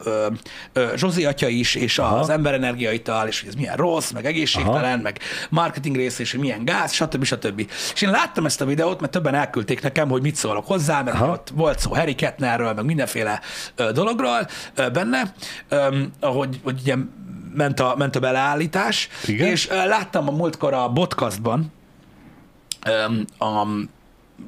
[0.97, 2.19] Zsozi atya is, és Aha.
[2.19, 5.03] az emberenergiaital, és hogy ez milyen rossz, meg egészségtelen, Aha.
[5.03, 5.19] meg
[5.51, 7.25] marketing rész, és hogy milyen gáz, stb.
[7.25, 7.71] stb.
[7.95, 11.17] És én láttam ezt a videót, mert többen elküldték nekem, hogy mit szólok hozzá, mert
[11.17, 11.33] Aha.
[11.33, 13.41] ott volt szó Harry Kettnerről, meg mindenféle
[13.93, 14.49] dologról
[14.93, 15.35] benne,
[15.69, 16.95] öm, ahogy hogy ugye
[17.55, 19.49] ment a, ment a beleállítás, Igen.
[19.49, 21.73] és láttam a múltkor a podcastban,
[23.39, 23.67] a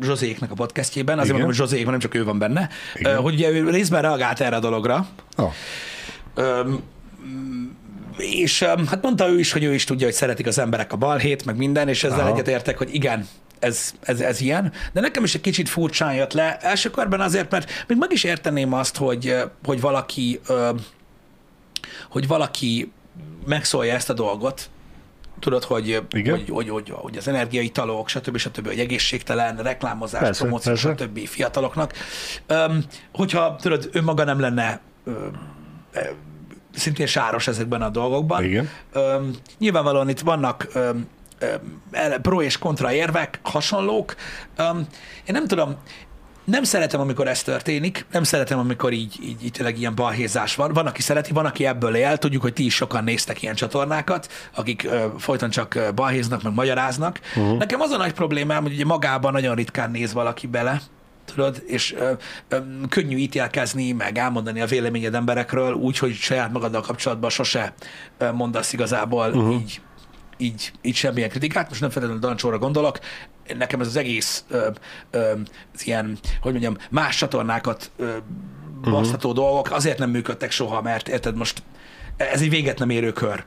[0.02, 1.40] Zsozéknek a podcastjében, azért Igen.
[1.40, 3.16] mondom, hogy Zsozék, mert nem csak ő van benne, Igen.
[3.20, 5.52] hogy ugye ő részben reagált erre a dologra, Oh.
[6.34, 6.82] Öm,
[8.16, 11.44] és hát mondta ő is, hogy ő is tudja, hogy szeretik az emberek a balhét,
[11.44, 12.28] meg minden, és ezzel Aha.
[12.28, 13.28] egyetértek, hogy igen,
[13.59, 14.72] ez, ez, ez ilyen.
[14.92, 16.57] De nekem is egy kicsit furcsán jött le.
[16.57, 20.40] Első körben azért, mert még meg is érteném azt, hogy, hogy valaki
[22.09, 22.92] hogy valaki
[23.47, 24.70] megszólja ezt a dolgot,
[25.40, 26.34] tudod, hogy, Igen.
[26.34, 28.36] hogy, hogy, hogy, hogy az energiaitalok, stb.
[28.36, 30.94] stb., hogy egészségtelen, reklámozás, Persze, promóció, persze.
[30.97, 31.26] stb.
[31.26, 31.92] fiataloknak.
[32.47, 32.84] Öm,
[33.14, 35.30] hogyha, tudod, önmaga nem lenne öm,
[36.74, 38.44] szintén sáros ezekben a dolgokban.
[38.44, 38.70] Igen.
[38.92, 41.09] Öm, nyilvánvalóan itt vannak öm,
[42.22, 44.14] pro és kontra érvek, hasonlók.
[45.24, 45.76] Én nem tudom,
[46.47, 50.72] nem szeretem, amikor ez történik, nem szeretem, amikor így, így, így tényleg ilyen balhézás van.
[50.72, 52.16] Van, aki szereti, van, aki ebből él.
[52.16, 57.20] Tudjuk, hogy ti is sokan néztek ilyen csatornákat, akik ö, folyton csak balhéznak, meg magyaráznak.
[57.36, 57.59] Uh-huh.
[57.59, 60.80] Nekem az a nagy problémám, hogy ugye magában nagyon ritkán néz valaki bele,
[61.24, 62.12] tudod, és ö,
[62.49, 62.57] ö,
[62.88, 67.74] könnyű ítélkezni, meg elmondani a véleményed emberekről, úgy, hogy saját magaddal kapcsolatban sose
[68.32, 69.55] mondasz igazából uh-huh.
[69.55, 69.80] így,
[70.36, 71.68] így, így semmilyen kritikát.
[71.68, 72.99] Most nem feltétlenül Dancsóra gondolok,
[73.59, 74.68] nekem ez az egész ö,
[75.11, 75.32] ö,
[75.74, 78.16] az ilyen, hogy mondjam, más csatornákat ö,
[78.82, 79.44] basztató uh-huh.
[79.44, 81.62] dolgok azért nem működtek soha, mert érted, most
[82.16, 83.44] ez egy véget nem érő kör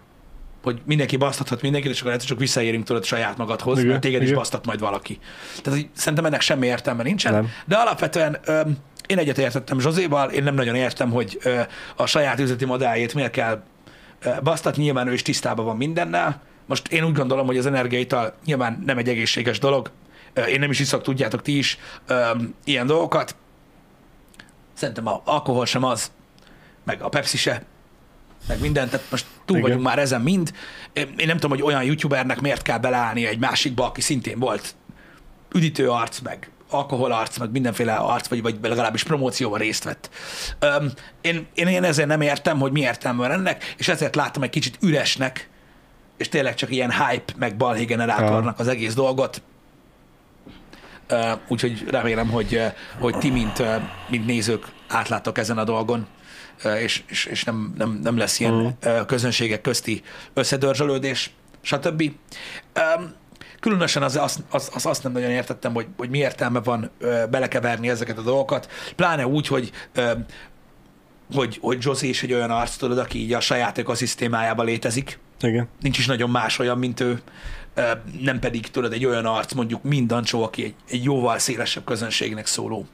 [0.64, 4.22] hogy mindenki basztathat mindenkit, és akkor egyszer csak visszaérünk tudod saját magadhoz, igen, mert téged
[4.22, 4.32] igen.
[4.32, 5.20] is basztat majd valaki.
[5.62, 7.50] Tehát hogy szerintem ennek semmi értelme nincsen, nem.
[7.66, 8.62] de alapvetően ö,
[9.08, 11.62] én egyetértettem Zsozéval, én nem nagyon értem, hogy ö,
[11.96, 13.64] a saját üzleti modelljét miért kell
[14.22, 16.42] ö, basztatni, nyilván ő is tisztában van mindennel.
[16.70, 19.92] Most én úgy gondolom, hogy az energiaital nyilván nem egy egészséges dolog,
[20.48, 21.78] én nem is iszok, tudjátok ti is
[22.64, 23.36] ilyen dolgokat.
[24.74, 26.12] Szerintem a alkohol sem az,
[26.84, 27.64] meg a Pepsi se,
[28.48, 29.70] meg mindent, tehát most túl Igen.
[29.70, 30.54] vagyunk már ezen mind.
[30.94, 34.76] Én nem tudom, hogy olyan youtubernek miért kell beleállni egy másikba, aki szintén volt
[35.54, 40.10] üdítő arc, meg alkoholarc, meg mindenféle arc, vagy, vagy legalábbis promócióban részt vett.
[40.62, 40.92] Um,
[41.22, 44.50] én, én, én ezért nem értem, hogy mi értelme van ennek, és ezért látom egy
[44.50, 45.50] kicsit üresnek,
[46.20, 49.42] és tényleg csak ilyen hype, meg balhé generátornak az egész dolgot.
[51.48, 52.62] Úgyhogy remélem, hogy,
[53.00, 53.64] hogy ti, mint,
[54.10, 56.08] mint nézők átláttok ezen a dolgon
[56.64, 59.06] és, és, és nem, nem, nem lesz ilyen uh-huh.
[59.06, 60.02] közönségek közti
[60.34, 62.12] összedörzsölődés, stb.
[63.60, 66.92] Különösen az, az, az, az, azt nem nagyon értettem, hogy, hogy mi értelme van
[67.30, 69.72] belekeverni ezeket a dolgokat, pláne úgy, hogy
[71.34, 75.20] hogy, hogy Josie is egy olyan arc, tudod, aki így a saját ökoszisztémájában létezik.
[75.42, 75.68] Igen.
[75.82, 77.22] Nincs is nagyon más olyan, mint ő.
[78.22, 82.88] Nem pedig, tudod, egy olyan arc, mondjuk mindancsó, aki egy, egy jóval szélesebb közönségnek szóló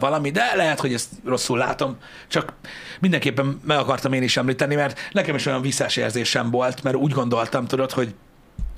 [0.00, 1.96] valami, de lehet, hogy ezt rosszul látom,
[2.28, 2.52] csak
[3.00, 5.64] mindenképpen meg akartam én is említeni, mert nekem is olyan
[5.96, 8.14] érzésem volt, mert úgy gondoltam, tudod, hogy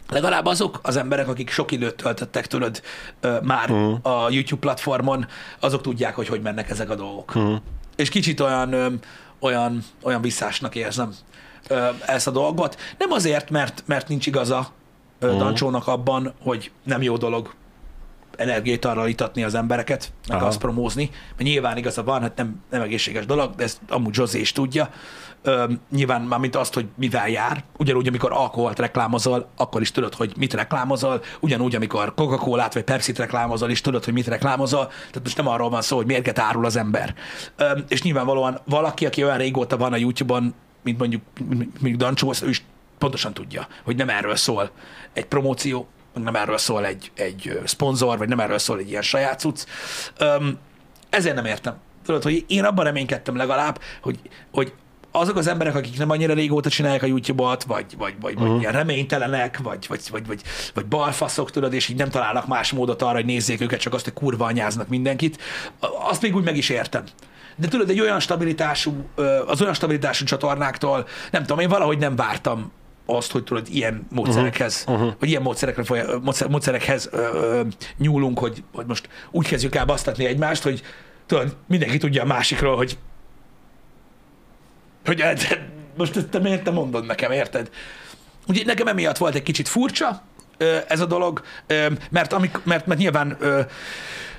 [0.09, 2.83] legalább azok az emberek, akik sok időt töltöttek, tudod,
[3.43, 3.99] már uh-huh.
[4.03, 5.26] a YouTube platformon,
[5.61, 7.35] azok tudják, hogy hogy mennek ezek a dolgok.
[7.35, 7.57] Uh-huh.
[7.97, 9.01] És kicsit olyan,
[9.41, 11.12] olyan, olyan visszásnak érzem
[12.06, 12.76] ezt a dolgot.
[12.98, 14.68] Nem azért, mert, mert nincs igaza
[15.20, 15.38] uh-huh.
[15.38, 17.54] Dancsónak abban, hogy nem jó dolog
[18.38, 20.46] energiát arra itatni az embereket, meg Aha.
[20.46, 24.40] azt promózni, mert nyilván igaza van, hát nem, nem egészséges dolog, de ezt amúgy José
[24.40, 24.90] is tudja.
[25.42, 30.14] Ö, nyilván már mint azt, hogy mivel jár, ugyanúgy, amikor alkoholt reklámozol, akkor is tudod,
[30.14, 35.20] hogy mit reklámozol, ugyanúgy, amikor Coca-Colát vagy Pepsi-t reklámozol, is tudod, hogy mit reklámozol, tehát
[35.22, 37.14] most nem arról van szó, hogy mérget árul az ember.
[37.56, 40.54] Ö, és nyilvánvalóan valaki, aki olyan régóta van a YouTube-on,
[40.89, 41.22] mint mondjuk,
[41.80, 42.64] mondjuk Dancsó, ő is
[42.99, 44.70] pontosan tudja, hogy nem erről szól
[45.12, 49.41] egy promóció, nem erről szól egy, egy szponzor, vagy nem erről szól egy ilyen saját
[49.41, 49.64] cucc.
[50.20, 50.59] Um,
[51.11, 51.76] ezért nem értem.
[52.05, 54.18] Tudod, hogy én abban reménykedtem legalább, hogy,
[54.53, 54.72] hogy
[55.11, 58.41] azok az emberek, akik nem annyira régóta csinálják a YouTube-ot, vagy, vagy, vagy, uh-huh.
[58.41, 58.61] vagy mhm.
[58.61, 60.43] ilyen reménytelenek, vagy, vagy, vagy, vagy,
[60.74, 64.05] vagy balfaszok, tudod, és így nem találnak más módot arra, hogy nézzék őket, csak azt,
[64.05, 65.39] hogy kurva anyáznak mindenkit,
[66.11, 67.05] azt még úgy meg is értem.
[67.61, 69.09] De tudod, egy olyan stabilitású,
[69.46, 72.72] az olyan stabilitású csatornáktól, nem tudom, én valahogy nem vártam
[73.06, 75.00] azt, hogy tudod, ilyen módszerekhez, uh-huh.
[75.00, 75.18] Uh-huh.
[75.18, 77.62] vagy ilyen módszerekre folya, módszer, módszerekhez ö, ö,
[77.98, 80.82] nyúlunk, hogy, hogy most úgy kezdjük el basztatni egymást, hogy
[81.26, 82.98] tudod, mindenki tudja a másikról, hogy
[85.04, 85.22] hogy
[85.96, 87.70] most ezt te miért te mondod nekem, érted?
[88.48, 90.22] Ugye nekem emiatt volt egy kicsit furcsa
[90.88, 91.42] ez a dolog,
[92.11, 93.36] mert, amik, mert, mert nyilván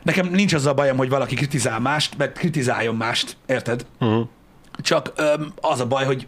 [0.03, 3.85] nekem nincs az a bajom, hogy valaki kritizál mást, mert kritizáljon mást, érted?
[3.99, 4.27] Uh-huh.
[4.81, 5.13] Csak
[5.61, 6.27] az a baj, hogy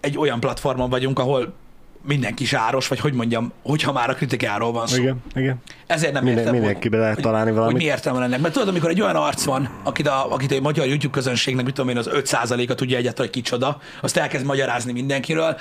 [0.00, 1.54] egy olyan platformon vagyunk, ahol
[2.06, 5.02] mindenki sáros, vagy hogy mondjam, hogyha már a kritikáról van szó.
[5.02, 5.56] Igen, igen.
[5.86, 7.72] Ezért nem Minden, értem, mindenkibe lehet találni valamit.
[7.72, 8.40] Hogy mi értelme ennek.
[8.40, 11.74] Mert tudod, amikor egy olyan arc van, akit a, akit a magyar YouTube közönségnek, mit
[11.74, 15.56] tudom én, az 5%-a tudja egyáltalán, hogy kicsoda, azt elkezd magyarázni mindenkiről,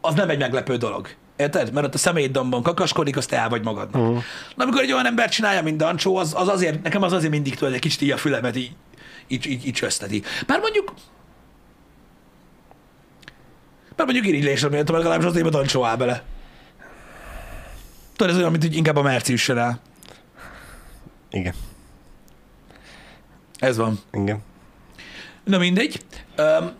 [0.00, 1.08] az nem egy meglepő dolog.
[1.36, 1.72] Érted?
[1.72, 4.02] Mert ott a személydomban kakaskodik, azt el vagy magadnak.
[4.02, 4.22] Uh-huh.
[4.54, 7.54] Na, amikor egy olyan ember csinálja, mint Dancsó, az, az azért, nekem az azért mindig
[7.54, 8.72] tudod, egy kicsit így a fülemet így,
[9.26, 10.22] így, így, így csözteti.
[10.46, 10.92] Bár mondjuk
[13.96, 16.22] mert mondjuk irigylésre méltó, mert legalábbis az éve Dancsó áll bele.
[18.16, 19.80] Tudod, ez olyan, mint hogy inkább a Merci üssen el.
[21.30, 21.54] Igen.
[23.58, 23.98] Ez van.
[24.12, 24.42] Igen.
[25.44, 26.04] Na mindegy.
[26.38, 26.70] Um,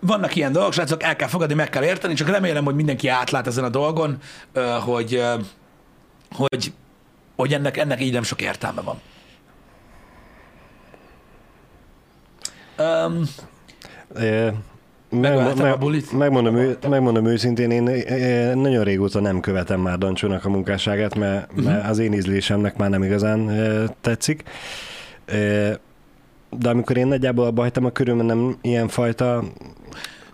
[0.00, 3.46] vannak ilyen dolgok, srácok, el kell fogadni, meg kell érteni, csak remélem, hogy mindenki átlát
[3.46, 4.18] ezen a dolgon,
[4.84, 5.22] hogy,
[6.30, 6.72] hogy,
[7.36, 9.00] hogy ennek, ennek így nem sok értelme van.
[12.78, 13.22] Um,
[15.10, 16.12] meg, meg, a bulit.
[16.12, 17.82] Megmondom, ő, megmondom őszintén, én
[18.58, 21.64] nagyon régóta nem követem már Dancsónak a munkásságát, mert, uh-huh.
[21.64, 23.50] mert az én ízlésemnek már nem igazán
[24.00, 24.42] tetszik.
[26.50, 29.42] De amikor én nagyjából abba hagytam a körülben nem ilyen fajta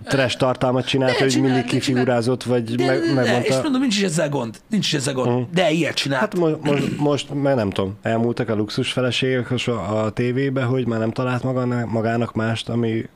[0.04, 3.62] trash tartalmat csinált, hogy mindig kifigurázott, vagy De, meg, de, és megmondta.
[3.62, 4.56] mondom, nincs is ezzel gond.
[4.70, 5.30] Nincs is ezzel gond.
[5.30, 5.52] Mhm.
[5.52, 6.20] De ilyet csinált.
[6.20, 10.86] Hát mo- most, most, meg nem tudom, elmúltak a luxus feleségek a a tévébe, hogy
[10.86, 13.08] már nem talált magának, magának mást, ami,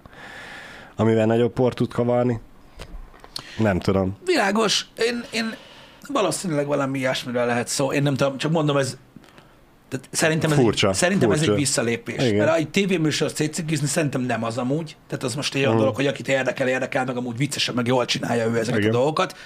[0.96, 2.40] amivel nagyobb port tud kavarni.
[3.58, 4.16] Nem tudom.
[4.24, 5.54] Világos, én, én
[6.08, 7.92] valószínűleg valami ilyesmiről lehet szó.
[7.92, 8.96] Én nem tudom, csak mondom, ez
[9.90, 11.52] tehát szerintem ez, Furcsa, egy, szerintem ez furcsa.
[11.52, 12.24] egy visszalépés.
[12.24, 12.44] Igen.
[12.44, 14.96] Mert egy tévéműsor szétcikizni szerintem nem az amúgy.
[15.06, 15.80] Tehát az most egy olyan Mhm.
[15.80, 18.90] dolog, hogy akit érdekel, érdekel, meg amúgy viccesen, meg jól csinálja ő ezeket Igen.
[18.90, 19.36] a dolgokat.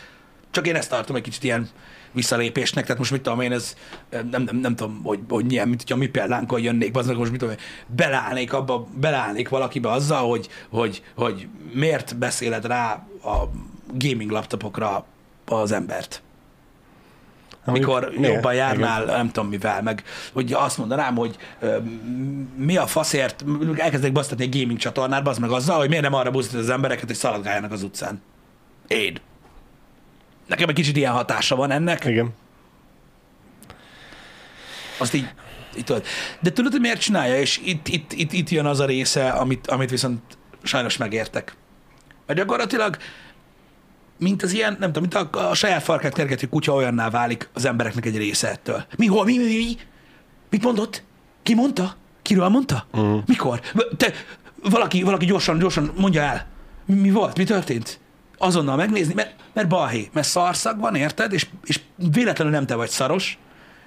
[0.50, 1.68] Csak én ezt tartom egy kicsit ilyen
[2.12, 3.74] visszalépésnek, tehát most mit tudom én, ez
[4.30, 7.40] nem, nem, nem tudom, hogy, hogy milyen, mint hogyha mi példánkkal jönnék, az most mit
[7.40, 13.50] tudom én, beleállnék abba, beleállnék valakibe azzal, hogy, hogy, hogy miért beszéled rá a
[13.98, 15.06] gaming laptopokra
[15.46, 16.22] az embert
[17.72, 19.14] mikor Mondjuk, jobban járnál, igen.
[19.14, 20.02] nem tudom mivel, meg
[20.32, 21.76] hogy azt mondanám, hogy ö,
[22.56, 23.44] mi a faszért,
[23.76, 27.06] elkezdek basztatni egy gaming csatornát, az meg azzal, hogy miért nem arra buzdítod az embereket,
[27.06, 28.22] hogy szaladgáljanak az utcán.
[28.86, 29.18] Én.
[30.46, 32.34] Nekem egy kicsit ilyen hatása van ennek, Igen.
[34.98, 35.28] azt így,
[35.76, 36.04] így tudod.
[36.40, 39.66] De tudod, hogy miért csinálja, és itt, itt, itt, itt jön az a része, amit,
[39.66, 40.20] amit viszont
[40.62, 41.56] sajnos megértek.
[42.26, 42.96] Mert gyakorlatilag
[44.18, 47.64] mint az ilyen, nem tudom, mint a, a saját farkát kergető kutya olyanná válik az
[47.64, 48.84] embereknek egy része ettől.
[48.96, 49.76] Mi, hol, mi, mi, mi, mi?
[50.50, 51.02] Mit mondott?
[51.42, 51.96] Ki mondta?
[52.22, 52.86] Kiről mondta?
[52.92, 53.22] Uh-huh.
[53.26, 53.60] Mikor?
[53.96, 54.12] Te,
[54.62, 56.46] valaki, valaki gyorsan, gyorsan mondja el.
[56.84, 57.36] Mi, mi volt?
[57.36, 58.00] Mi történt?
[58.38, 61.32] Azonnal megnézni, mert, mert balhé, mert szarszag van, érted?
[61.32, 61.80] És, és
[62.12, 63.38] véletlenül nem te vagy szaros,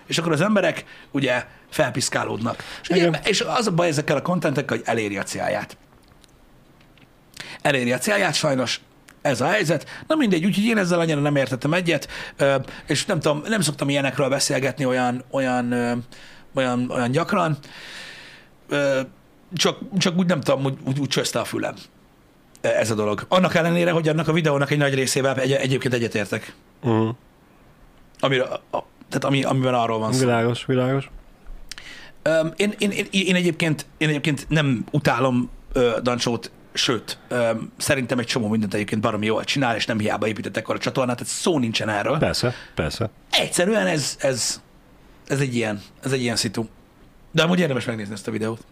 [0.06, 2.64] és akkor az emberek ugye felpiszkálódnak.
[2.82, 5.78] És, ugye, és az a baj ezekkel a kontentekkel, hogy eléri a célját.
[7.62, 8.82] Eléri a célját sajnos,
[9.28, 10.04] ez a helyzet.
[10.08, 12.08] Na mindegy, úgyhogy én ezzel annyira nem értettem egyet,
[12.88, 15.74] és nem tudom, nem szoktam ilyenekről beszélgetni olyan, olyan,
[16.54, 17.58] olyan, olyan gyakran,
[19.54, 21.76] csak, csak úgy nem tudom, úgy, úgy, úgy csözte a fülem
[22.62, 23.26] ö, ez a dolog.
[23.28, 26.54] Annak ellenére, hogy annak a videónak egy nagy részével egy, egyébként egyetértek.
[26.84, 27.16] Uh-huh.
[28.20, 30.20] Amire, a, tehát ami, amiben arról van szó.
[30.20, 31.10] Világos, világos.
[32.56, 35.50] Én, én, én, én, egyébként, én egyébként nem utálom
[36.02, 40.70] Dancsót, sőt, öm, szerintem egy csomó mindent egyébként baromi jól csinál, és nem hiába építettek
[40.70, 42.18] a csatornát, tehát szó nincsen erről.
[42.18, 43.10] Persze, persze.
[43.32, 44.62] Egyszerűen ez, ez,
[45.28, 46.66] ez egy ilyen, ez egy ilyen szitu.
[47.32, 48.66] De amúgy érdemes megnézni ezt a videót.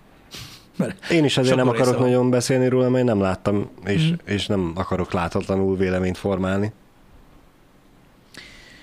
[0.78, 2.08] Mert Én is azért nem akarok van.
[2.08, 4.14] nagyon beszélni róla, mert nem láttam, és, mm.
[4.26, 6.74] és nem akarok láthatlanul véleményt formálni.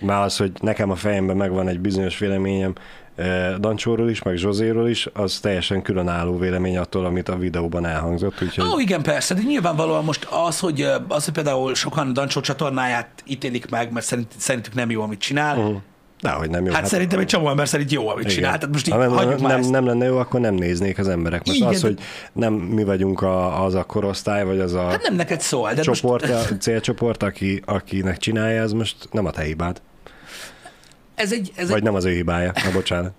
[0.01, 2.73] Már az, hogy nekem a fejemben megvan egy bizonyos véleményem
[3.59, 8.64] Dancsóról is, meg Zsozéról is, az teljesen különálló vélemény attól, amit a videóban elhangzott, úgyhogy
[8.64, 13.09] Ó, igen, persze, de nyilvánvalóan most az, hogy, ö, az, hogy például sokan Dancsó csatornáját
[13.27, 15.77] ítélik meg, mert szerint, szerintük nem jó, amit csinál, uh,
[16.23, 16.73] dehogy nem jó.
[16.73, 18.35] hát, szerintem egy csomó ember szerint jó, amit igen.
[18.35, 18.59] csinál.
[18.59, 19.70] Tehát most így Ha nem, hagyjuk nem, ezt.
[19.70, 21.47] nem lenne jó, akkor nem néznék az emberek.
[21.47, 21.99] Most Igen, az, hogy
[22.33, 25.83] nem mi vagyunk a, az a korosztály, vagy az a Hát nem neked szól, de
[25.83, 29.81] csoport, most a célcsoport, aki, akinek csinálja, ez most nem a te hibád.
[31.23, 33.12] Ez egy, ez, Vagy egy, nem az ő hibája, na bocsánat.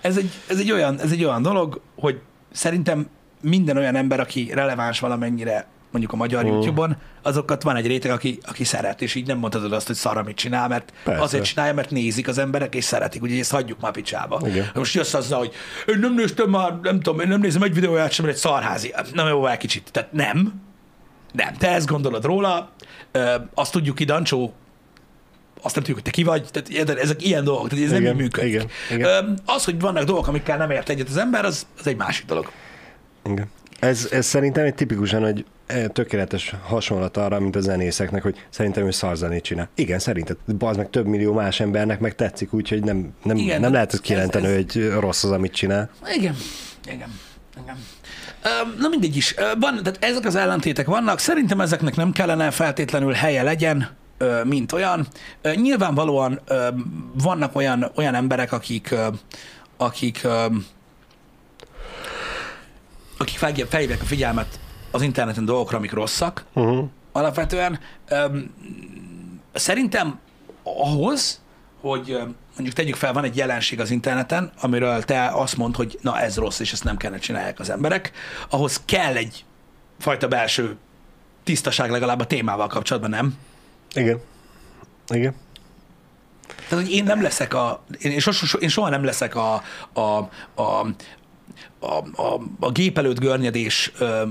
[0.00, 2.20] ez, egy, ez, egy olyan, ez egy olyan dolog, hogy
[2.52, 3.08] szerintem
[3.42, 6.46] minden olyan ember, aki releváns valamennyire mondjuk a magyar Mm.
[6.48, 10.16] YouTube-on, azokat van egy réteg, aki, aki szeret, és így nem mondhatod azt, hogy szar,
[10.16, 11.22] amit csinál, mert Persze.
[11.22, 14.40] azért csinálja, mert nézik az emberek, és szeretik, úgyhogy ezt hagyjuk már picsába.
[14.46, 14.66] Igen.
[14.74, 15.52] Most jössz azzal, hogy
[15.86, 18.94] én nem néztem már, nem tudom, én nem nézem egy videóját sem, mert egy szarházi.
[19.12, 19.92] Nem jó, egy kicsit.
[19.92, 20.52] Tehát nem.
[21.32, 21.54] Nem.
[21.54, 22.70] Te ezt gondolod róla,
[23.54, 24.52] azt tudjuk ki, Dancsó,
[25.62, 28.00] azt nem tudjuk, hogy te ki vagy, tehát érted, ezek ilyen dolgok, tehát ez nem
[28.00, 28.48] Igen, így működik.
[28.52, 29.38] igen, igen.
[29.44, 32.50] Az, hogy vannak dolgok, amikkel nem ért egyet az ember, az, az egy másik dolog.
[33.24, 33.46] Igen.
[33.80, 38.86] Ez, ez szerintem egy tipikusan egy eh, tökéletes hasonlat arra, mint a zenészeknek, hogy szerintem
[38.86, 39.68] ő szarzenét csinál.
[39.74, 40.36] Igen, szerinted.
[40.58, 43.94] Az meg több millió más embernek meg tetszik, úgyhogy nem, nem, Igen, nem lehet ezt
[43.96, 45.90] ez- kijelenteni, ez- hogy rossz az, amit csinál.
[46.16, 46.34] Igen,
[46.86, 47.12] igen,
[47.62, 47.76] igen.
[48.78, 49.34] Na mindegy is.
[49.60, 53.88] Van, tehát ezek az ellentétek vannak, szerintem ezeknek nem kellene feltétlenül helye legyen,
[54.44, 55.06] mint olyan.
[55.54, 56.40] Nyilvánvalóan
[57.22, 58.94] vannak olyan, olyan emberek, akik,
[59.76, 60.26] akik,
[63.18, 63.38] akik
[63.68, 64.60] felhívják a figyelmet
[64.90, 66.88] az interneten dolgokra, amik rosszak, Uh-huh.
[67.12, 67.78] alapvetően.
[69.52, 70.18] Szerintem
[70.62, 71.40] ahhoz,
[71.80, 72.18] hogy
[72.54, 76.36] mondjuk tegyük fel, van egy jelenség az interneten, amiről te azt mondd, hogy na ez
[76.36, 78.12] rossz, és ezt nem kellene csinálják az emberek,
[78.50, 79.44] ahhoz kell egy
[79.98, 80.76] fajta belső
[81.44, 83.36] tisztaság legalább a témával kapcsolatban, nem?
[83.94, 84.20] Igen.
[85.08, 85.34] Igen.
[86.68, 89.62] Tehát, hogy én nem leszek a, én, én, sos, én soha nem leszek a,
[89.92, 90.86] a, a,
[91.80, 94.22] a, a, a gép előtt görnyedés ö,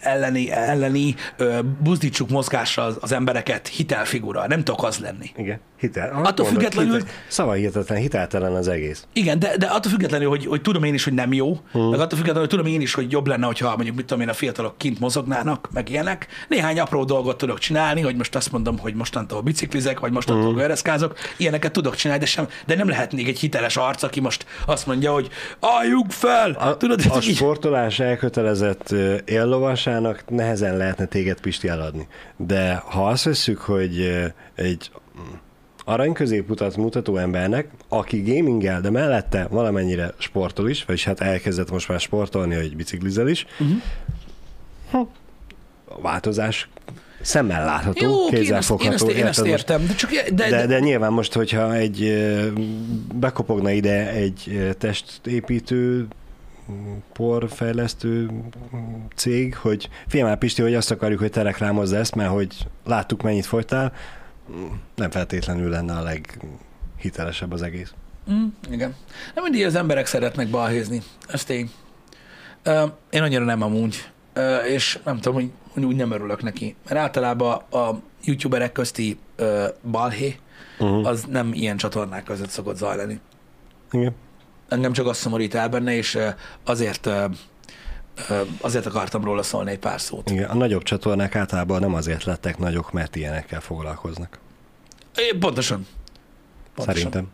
[0.00, 4.46] elleni, elleni ö, buzdítsuk mozgásra az, az embereket hitelfigura.
[4.46, 5.30] Nem tudok az lenni.
[5.36, 5.60] Igen.
[5.78, 6.08] Hitel.
[6.08, 9.06] Attól Mondod, függetlenül- hitel, szava hihetetlen, hiteltelen az egész.
[9.12, 11.88] Igen, de, de attól függetlenül, hogy, hogy tudom én is, hogy nem jó, hmm.
[11.88, 14.28] meg attól függetlenül, hogy tudom én is, hogy jobb lenne, hogyha mondjuk, mit tudom én,
[14.28, 16.26] a fiatalok kint mozognának, meg ilyenek.
[16.48, 20.58] Néhány apró dolgot tudok csinálni, hogy most azt mondom, hogy mostantól biciklizek, vagy mostantól hmm.
[20.58, 24.86] ereszkázok, ilyeneket tudok csinálni, de, sem, de nem lehetnék egy hiteles arc, aki most azt
[24.86, 25.28] mondja, hogy
[25.60, 26.50] álljunk fel!
[26.50, 32.08] A, tudod, a így, sportolás elkötelezett éllovasának nehezen lehetne téged Pisti eladni.
[32.36, 34.24] De ha azt vesszük, hogy
[34.54, 34.90] egy
[35.88, 41.88] arany középutat mutató embernek, aki gamingel, de mellette valamennyire sportol is, vagyis hát elkezdett most
[41.88, 45.08] már sportolni, hogy biciklizel is, uh-huh.
[45.84, 46.68] a változás
[47.20, 50.78] szemmel látható, jó, oké, én ezt, én ezt, én értem, de csak de, de, De,
[50.78, 52.26] nyilván most, hogyha egy
[53.14, 56.06] bekopogna ide egy testépítő
[57.12, 58.30] porfejlesztő
[59.14, 63.22] cég, hogy figyelj már Pisti, hogy azt akarjuk, hogy te reklámozz ezt, mert hogy láttuk
[63.22, 63.96] mennyit fogytál, mm,
[64.94, 67.94] nem feltétlenül lenne a leghitelesebb az egész.
[68.30, 68.94] Mm, igen.
[69.34, 71.02] Nem mindig az emberek szeretnek balhézni.
[71.28, 71.70] Ez tény.
[72.62, 74.10] Ö, Én annyira nem amúgy.
[74.32, 76.76] Ö, És nem tudom, hogy hogy úgy nem örülök neki.
[76.88, 80.36] Mert általában a youtuberek közti ö, balhé,
[80.78, 81.06] Uh-huh.
[81.06, 83.20] az nem ilyen csatornák között szokott zajlani.
[83.90, 84.14] Igen.
[84.68, 86.18] Engem csak azt szomorít el benne, és
[86.64, 87.10] azért
[88.60, 90.30] azért akartam róla szólni egy pár szót.
[90.30, 90.50] Igen.
[90.50, 94.38] A nagyobb csatornák általában nem azért lettek nagyok, mert ilyenekkel foglalkoznak.
[95.16, 95.86] É, Pontosan.
[96.74, 96.94] Pontosan.
[97.02, 97.28] Szerintem.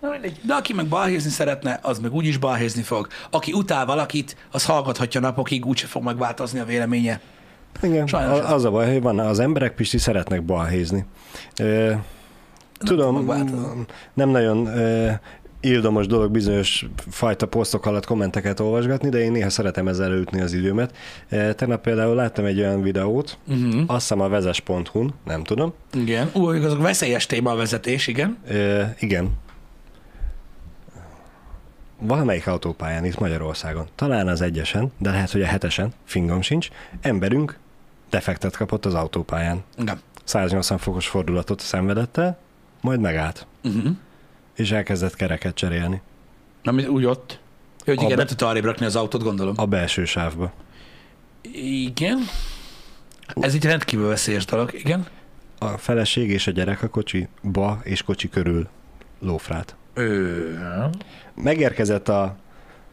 [0.00, 0.40] Na mindegy.
[0.42, 3.06] De aki meg balhézni szeretne, az meg úgyis balhézni fog.
[3.30, 7.20] Aki utál valakit, az hallgathatja napokig, úgyse fog megváltozni a véleménye.
[7.82, 11.04] Igen, Sajnos a- az a baj, hogy van, az emberek Pisti szeretnek balhézni.
[11.60, 11.92] Ö,
[12.78, 13.84] Tudom, fog változni.
[14.14, 15.10] nem nagyon ö,
[15.66, 20.52] ildomos dolog bizonyos fajta posztok alatt kommenteket olvasgatni, de én néha szeretem ezzel ütni az
[20.52, 20.96] időmet.
[21.28, 23.82] Ö, Tegnap például láttam egy olyan videót, Uh-huh.
[23.86, 25.72] azt hiszem a vezes.hu-n, nem tudom.
[25.94, 26.30] Igen.
[26.32, 28.38] Ú, azok veszélyes téma a vezetés, igen.
[28.48, 29.30] Ö, igen.
[32.00, 36.68] Valamelyik autópályán itt Magyarországon, talán az egyesen, de lehet, hogy a hetesen, fingom sincs,
[37.00, 37.58] emberünk
[38.10, 39.62] defektet kapott az autópályán.
[39.78, 39.98] Igen.
[40.24, 42.38] 180 fokos fordulatot szenvedett el,
[42.80, 43.96] majd megállt, Uh-huh.
[44.56, 46.00] És elkezdett kereket cserélni
[46.64, 47.38] Ami úgy ott.
[47.84, 49.54] Hogy igen, Abba- nem tudta arrébb rakni az autót, gondolom.
[49.56, 50.52] a belső sávba.
[51.84, 52.18] Igen.
[53.34, 55.06] Ez egy rendkívül veszélyes dolog, igen.
[55.58, 58.68] A feleség és a gyerek a kocsiba és kocsi körül
[59.20, 59.76] lófrát.
[59.94, 60.58] Ő.
[61.34, 62.36] Megérkezett a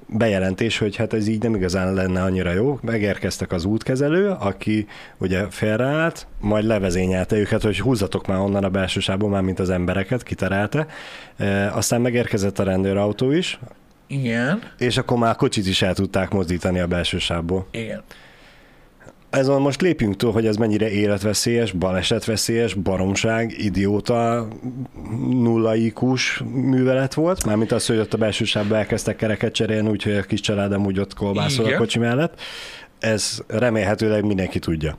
[0.08, 2.80] bejelentés, hogy hát ez így nem igazán lenne annyira jó.
[2.82, 4.88] Megérkeztek az útkezelő, aki
[5.18, 9.70] ugye félreállt, majd levezényelte őket, hogy húzzatok már onnan a belső sávból, már mint az
[9.70, 10.88] embereket, kiterelte.
[11.38, 13.60] E, aztán megérkezett a rendőrautó is,
[14.08, 14.62] Igen.
[14.78, 17.68] és akkor már kocsit is el tudták mozdítani a belső sávból.
[17.72, 18.04] Igen.
[19.34, 24.48] Ezen most lépjünk túl, hogy ez mennyire életveszélyes, balesetveszélyes, baromság, idióta,
[25.30, 30.14] nulla IQ-s művelet volt, mármint az, hogy ott a belső sávba elkezdtek kereket cserélni, úgyhogy
[30.14, 31.80] a kis családom úgy ott kolbászol a Igen.
[31.80, 32.42] kocsi mellett.
[33.00, 34.98] Ez remélhetőleg mindenki tudja.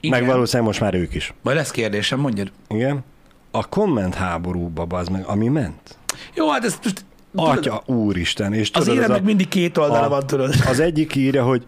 [0.00, 0.18] Igen.
[0.20, 1.34] Meg valószínűleg most már ők is.
[1.42, 2.52] Majd lesz kérdésem, mondjad.
[2.68, 3.04] Igen?
[3.50, 5.98] A komment háborúba, az meg, ami ment.
[6.34, 7.04] Jó, hát ez most...
[7.32, 10.54] tudod, Atya úristen, és Az tudod, az, meg mindig két oldala a- van, tudod.
[10.68, 11.64] az egyik írja, hogy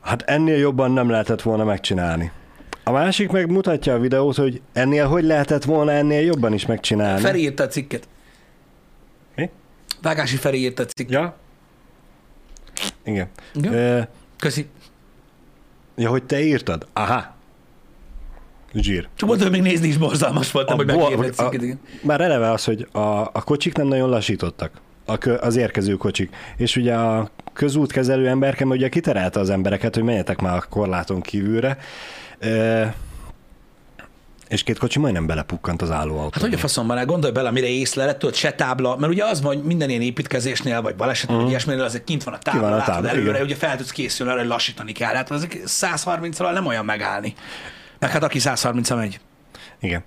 [0.00, 2.30] hát ennél jobban nem lehetett volna megcsinálni.
[2.84, 7.20] A másik meg mutatja a videót, hogy ennél hogy lehetett volna ennél jobban is megcsinálni.
[7.20, 8.08] Feri írta a cikket.
[9.36, 9.50] Mi?
[10.02, 11.12] Vágási Feri írta a cikket.
[11.12, 11.36] Ja?
[13.04, 13.28] Igen.
[13.54, 13.72] Igen.
[13.72, 14.00] Ö,
[14.38, 14.68] Köszi.
[15.96, 16.86] ja, hogy te írtad?
[16.92, 17.34] Aha.
[18.74, 19.08] Zsír.
[19.14, 21.52] Csak mondtam, hogy még nézni is borzalmas voltam, hogy bo- megírta a.
[22.02, 24.80] Már eleve az, hogy a, a kocsik nem nagyon lassítottak.
[25.04, 26.36] A kö, az érkező kocsik.
[26.56, 31.78] És ugye a közútkezelő emberke ugye kiterelte az embereket, hogy menjetek már a korláton kívülre.
[32.38, 32.84] Ö,
[34.48, 36.30] és két kocsi majdnem belepukkant az állóautóba.
[36.32, 39.42] Hát hogy a faszomban el, gondolj bele, mire észleled, tudod, se tábla, mert ugye az
[39.42, 41.50] van, hogy minden ilyen építkezésnél, vagy balesetnél, uh-huh.
[41.50, 43.42] ilyesminél, azért kint van a tábla, van a látod tábla, előre, igen.
[43.42, 45.14] ugye fel tudsz készülni arra, hogy lassítani kell.
[45.14, 47.34] Hát ezek 130-al nem olyan megállni.
[47.98, 49.20] Meg hát aki 130 megy.
[49.80, 50.02] Igen.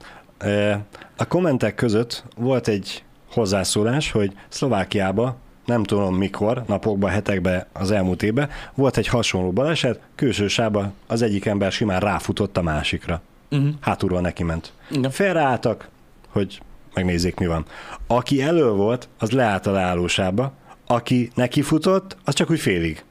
[1.17, 8.23] A kommentek között volt egy hozzászólás, hogy Szlovákiában nem tudom mikor, napokban, hetekben, az elmúlt
[8.23, 13.21] évben, volt egy hasonló baleset, külső sávban az egyik ember simán ráfutott a másikra.
[13.51, 13.69] Uh-huh.
[13.79, 14.73] Hátulról neki ment.
[14.91, 15.11] Igen.
[15.11, 15.89] Félreálltak,
[16.29, 16.61] hogy
[16.93, 17.65] megnézzék, mi van.
[18.07, 20.53] Aki elő volt, az leállt a leállósába,
[20.87, 23.03] aki neki futott, az csak úgy félig.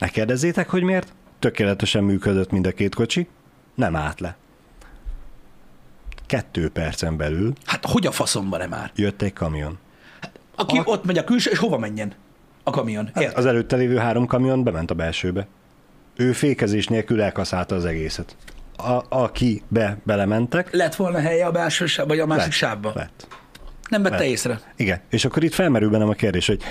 [0.00, 1.12] Ne kérdezzétek, hogy miért?
[1.38, 3.28] Tökéletesen működött mind a két kocsi,
[3.74, 4.36] nem állt le.
[6.26, 8.90] Kettő percen belül Hát hogy a faszomban nem már?
[8.94, 9.78] jött egy kamion.
[10.58, 12.12] Aki ott megy a külső, és hova menjen?
[12.62, 13.10] A kamion.
[13.14, 13.36] Érted?
[13.38, 15.46] Az előtte lévő három kamion bement a belsőbe.
[16.16, 18.36] Ő fékezés nélkül elkaszálta az egészet.
[18.76, 20.72] a, akibe belementek.
[20.74, 22.52] Lett volna helye a belső sáv, vagy a másik Lett.
[22.52, 22.92] sávban?
[22.94, 23.26] Lett.
[23.88, 24.26] Nem vette Lett.
[24.26, 24.60] észre.
[24.76, 26.62] Igen, és akkor itt felmerül bennem a kérdés, hogy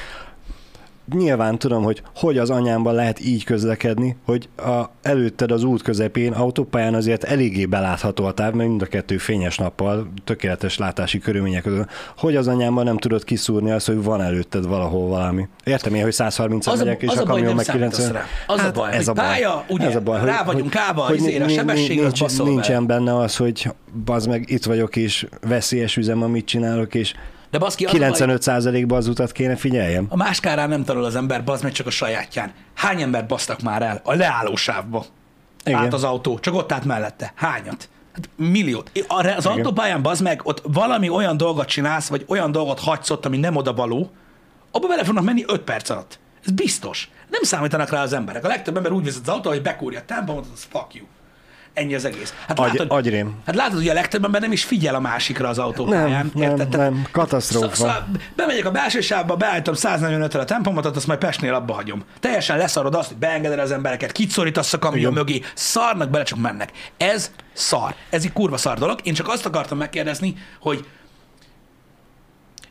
[1.16, 6.34] nyilván tudom, hogy hogy az anyámban lehet így közlekedni, hogy a, előtted az út közepén,
[6.34, 11.64] autópályán azért eléggé belátható a táv, mert mind a kettő fényes nappal, tökéletes látási körülmények
[11.64, 11.90] között.
[12.18, 15.48] Hogy az anyámban nem tudod kiszúrni azt, hogy van előtted valahol valami.
[15.64, 18.22] Értem én, hogy 130 Az a, megyek, és az a, a kamion meg számítasz 90.
[18.22, 18.28] rá.
[18.48, 19.26] Az a baj, ez a baj.
[19.26, 22.48] pálya, ugye, ez a baj, rá vagyunk állva hogy izére, a sebesség az nincs, baszol
[22.48, 23.72] nincsen benne az, hogy
[24.06, 27.14] bazd meg, itt vagyok, és veszélyes üzem, amit csinálok, és
[27.52, 30.06] De baszki, az a baj, 95%-ban az utat kéne figyeljem.
[30.10, 32.52] a máskárán nem tanul az ember, bazd meg csak a sajátján.
[32.74, 35.06] Hány embert basztak már el a leállósávba?
[35.66, 35.80] Igen.
[35.80, 37.32] Át az autó, csak ott állt mellette.
[37.36, 37.90] Hányat?
[38.14, 38.92] Hát milliót.
[39.38, 43.38] Az autópályán, bazd meg, ott valami olyan dolgot csinálsz, vagy olyan dolgot hagysz ott, ami
[43.38, 44.12] nem oda való,
[44.72, 46.20] abba bele fognak menni 5 perc alatt.
[46.46, 47.10] Ez biztos.
[47.30, 48.46] Nem számítanak rá az emberek.
[48.46, 51.06] A legtöbb ember úgy vezet az autó, hogy bekúrja a tempomot, az fuck you.
[51.78, 52.34] Ennyi az egész.
[52.48, 53.36] Hát Agy- látod, agyrém.
[53.46, 56.10] hát látod, hogy a legtöbb ember nem is figyel a másikra az autópályán.
[56.10, 56.70] Nem, nem, érted?
[56.70, 57.76] Tehát nem, katasztrófa.
[57.76, 58.04] Sz- sz-
[58.36, 62.04] bemegyek a belső sávba, beállítom 145-re a tempomatot, azt majd Pestnél abba hagyom.
[62.20, 66.72] Teljesen leszarod azt, hogy beengeded az embereket, kitszorítasz a kamion mögé, szarnak bele, csak mennek.
[66.98, 67.96] Ez szar.
[68.10, 69.00] Ez egy kurva szar dolog.
[69.04, 70.86] Én csak azt akartam megkérdezni, hogy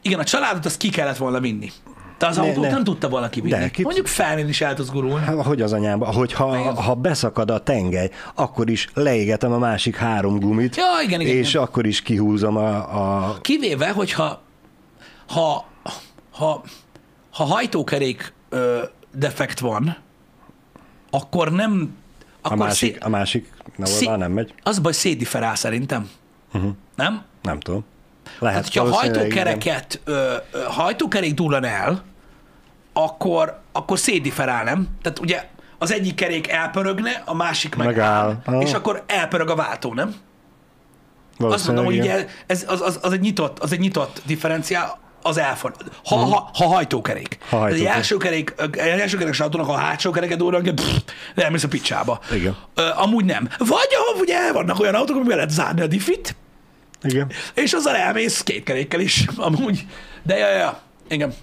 [0.03, 1.71] igen, a családot azt ki kellett volna vinni.
[2.19, 2.71] De az Ne- autót ne.
[2.71, 3.59] nem tudta volna kivinni.
[3.59, 5.25] De, ki- Mondjuk felnén is el tudsz gurulni.
[5.25, 6.13] Hát, Hogy az anyámba?
[6.13, 6.75] Hogy ha, Igen.
[6.77, 11.51] ha beszakad a tengely, akkor is leégetem a másik három gumit, Ja, igen, igen, és
[11.51, 11.63] igen.
[11.63, 13.29] akkor is kihúzom a...
[13.29, 14.43] a Kivéve, hogyha
[15.29, 15.65] ha,
[16.33, 16.63] ha,
[17.33, 18.83] ha hajtókerék ö,
[19.15, 19.97] defekt van,
[21.11, 21.95] akkor nem...
[22.43, 24.55] a Akkor másik, szé- a másik ne, szé- nem megy.
[24.63, 26.09] Az a baj, szétdifferál szerintem.
[26.55, 26.71] Uh-huh.
[26.95, 27.23] Nem?
[27.43, 27.85] Nem tudom.
[28.39, 32.03] Lehet, Hát, hogyha a hajtókereket, ö, ö, hajtókerék dullan el,
[32.93, 34.89] akkor, akkor szétdifferál, nem?
[35.03, 35.49] Tehát ugye
[35.79, 38.37] az egyik kerék elpörögne, a másik meg Megáll.
[38.45, 40.15] áll, és akkor elpörög a váltó, nem?
[41.39, 45.39] Azt mondom, hogy ugye ez, az, az, az, egy nyitott, az egy nyitott differenciál, az
[45.39, 45.75] elford.
[46.05, 47.39] Ha, ha, ha hajtókerék.
[47.51, 47.89] Ha hajtókerék.
[47.89, 50.75] Egy első kerék, egy első kerék autónak a hátsó kereket durran,
[51.35, 52.21] elmész a picsába.
[52.33, 52.57] Igen.
[52.75, 53.49] Ö, amúgy nem.
[53.59, 56.37] Vagy ahol ugye vannak olyan autók, amivel lehet zárni a diffit,
[57.13, 57.31] Igen.
[57.55, 59.87] és azzal elmész két kerékkel is, amúgy.
[60.23, 60.81] De ja, ja.
[61.09, 61.35] Igen.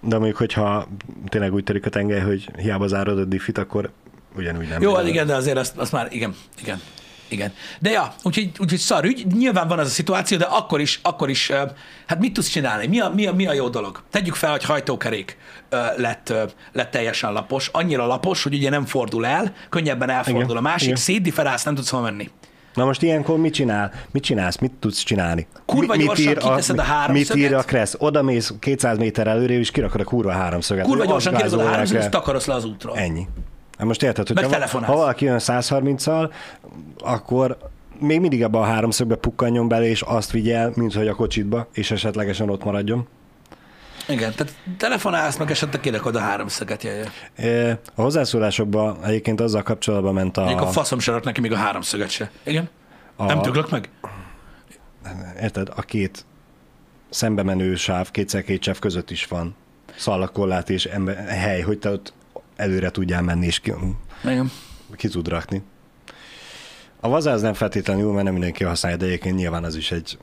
[0.00, 0.88] De mondjuk, hogyha
[1.28, 3.90] tényleg úgy törik a tengely, hogy hiába zárod a diffit, akkor
[4.36, 4.82] ugyanúgy nem.
[4.82, 6.80] Jó, hát igen, de azért azt, azt már, igen, igen.
[7.28, 7.52] Igen.
[7.80, 11.30] De ja, úgyhogy, úgyhogy szar ügy, nyilván van az a szituáció, de akkor is, akkor
[11.30, 11.50] is,
[12.06, 12.86] hát mit tudsz csinálni?
[12.86, 14.02] Mi a, mi a, mi a jó dolog?
[14.10, 15.36] Tegyük fel, hogy hajtókerék
[15.96, 16.32] lett,
[16.72, 20.86] lett teljesen lapos, annyira lapos, hogy ugye nem fordul el, könnyebben elfordul Igen, a másik,
[20.86, 21.00] igen.
[21.00, 22.30] szétdifferálsz, nem tudsz hol menni.
[22.74, 23.92] Na most ilyenkor mit csinál?
[24.10, 24.58] Mit csinálsz?
[24.58, 25.46] Mit tudsz csinálni?
[25.66, 27.36] Kurva Mi- gyorsan kiteszed a Mit háromszöget.
[27.50, 27.94] ír a Kressz?
[27.98, 30.84] Oda mész 200 méter előre, és kirakod a kurva háromszöget.
[30.84, 32.96] Kurva gyorsan kérdezed a háromszöget, és takarodsz le az útról.
[32.96, 33.26] Ennyi.
[33.78, 36.30] Hát most érted, hogy ha, ha valaki jön 130-al,
[36.98, 37.56] akkor
[37.98, 41.90] még mindig abba a háromszögbe pukkanjon bele, és azt vigyel, mint hogy a kocsitba, és
[41.90, 43.06] esetlegesen ott maradjon.
[44.08, 47.08] Igen, tehát telefonálsz, meg esetleg kirakod a háromszöget, jaj, jaj.
[47.68, 50.40] E, A hozzászólásokban egyébként azzal kapcsolatban ment a...
[50.40, 52.30] Mondjuk a faszom se neki még a háromszöget se.
[52.42, 52.68] Igen?
[53.16, 53.88] a Nem döglök meg?
[55.40, 56.24] érted, a két
[57.10, 59.54] szembe menő sáv, kétszer két sáv között is van
[59.96, 62.12] szallakorlát és ember, hely, hogy te ott
[62.56, 63.72] előre tudjál menni, és ki,
[64.24, 64.50] Igen.
[64.96, 65.62] ki tud rakni.
[67.00, 70.18] A vazáz nem feltétlenül jó, mert nem mindenki használja, de egyébként nyilván az is egy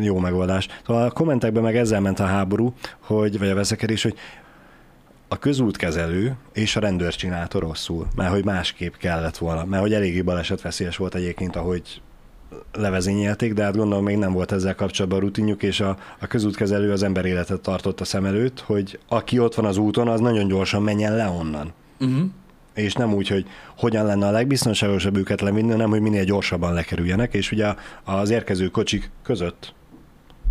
[0.00, 0.68] jó megoldás.
[0.86, 4.14] Szóval a kommentekben meg ezzel ment a háború, hogy, vagy a veszekedés, hogy
[5.28, 10.22] a közútkezelő és a rendőr csinálta rosszul, mert hogy másképp kellett volna, mert hogy eléggé
[10.22, 12.02] balesetveszélyes volt egyébként, ahogy
[12.72, 16.92] levezényelték, de hát gondolom még nem volt ezzel kapcsolatban a rutinjuk, és a, a közútkezelő
[16.92, 20.48] az ember életet tartott a szem előtt, hogy aki ott van az úton, az nagyon
[20.48, 21.72] gyorsan menjen le onnan.
[22.00, 22.24] Uh-huh.
[22.74, 23.46] És nem úgy, hogy
[23.76, 28.68] hogyan lenne a legbiztonságosabb őket levinni, hanem hogy minél gyorsabban lekerüljenek, és ugye az érkező
[28.68, 29.74] kocsik között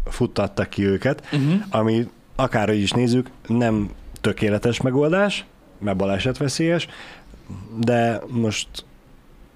[0.06, 1.62] futtattak ki őket, uh-huh.
[1.70, 3.90] ami akárhogy is nézzük, nem
[4.22, 5.46] tökéletes megoldás,
[5.80, 6.88] mert balesetveszélyes,
[7.80, 8.68] de most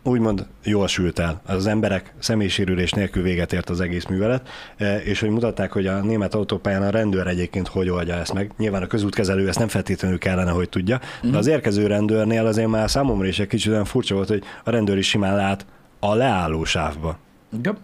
[0.07, 1.41] úgymond jól sült el.
[1.45, 4.47] Az emberek személysérülés nélkül véget ért az egész művelet,
[4.77, 8.51] eh, és hogy mutatták, hogy a német autópályán a rendőr egyébként hogy oldja ezt meg.
[8.57, 12.89] Nyilván a közútkezelő ezt nem feltétlenül kellene, hogy tudja, de az érkező rendőrnél azért már
[12.89, 15.65] számomra is egy kicsit olyan furcsa volt, hogy a rendőr is simán lát
[15.99, 17.17] a leálló sávba.
[17.57, 17.77] Igen.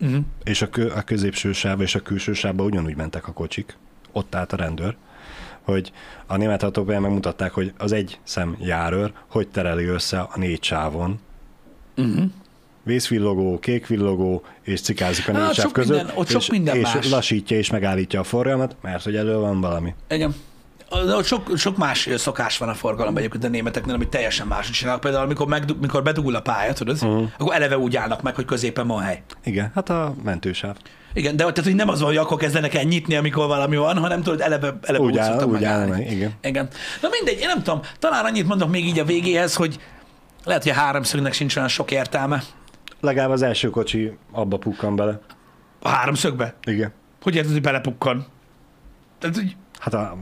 [0.00, 0.24] Uh-huh.
[0.44, 3.76] És a, kö, a középső sávba és a külső sávba ugyanúgy mentek a kocsik.
[4.12, 4.96] Ott állt a rendőr
[5.62, 5.92] hogy
[6.26, 11.20] a német autópályán megmutatták, hogy az egy szem járőr hogy tereli össze a négy sávon.
[11.96, 12.24] Uh-huh.
[12.82, 16.76] Vészvillogó, kékvillogó, és cikázik a Hát, négy sáv sok között, minden- ott sok és, minden
[16.76, 17.10] és más.
[17.10, 19.94] lassítja és megállítja a forgalmat, mert hogy elő van valami.
[20.08, 20.34] Igen.
[21.22, 25.00] Sok, sok más szokás van a forgalomban egyébként a németeknél, amit teljesen máshogy csinálnak.
[25.02, 27.28] Például, amikor, megdu- mikor bedugul a pálya, tudod, uh-huh.
[27.38, 29.22] akkor eleve úgy állnak meg, hogy középen van hely.
[29.44, 30.76] Igen, hát a mentősáv.
[31.14, 33.98] Igen, de tehát, hogy nem az van, hogy akkor kezdenek el nyitni, amikor valami van,
[33.98, 36.32] hanem tudod, eleve, eleve Úgy áll- úgy áll meg, igen.
[36.42, 36.68] igen.
[37.00, 39.78] Na mindegy, én nem tudom, talán annyit mondok még így a végéhez, hogy
[40.44, 42.42] lehet, hogy a háromszögnek sincs olyan sok értelme.
[43.00, 45.20] Legalább az első kocsi abba pukkan bele.
[45.80, 46.54] A háromszögbe?
[46.64, 46.92] Igen.
[47.22, 48.26] Hogy érted, hogy belepukkan?
[49.18, 50.16] Tehát, hogy Hát a,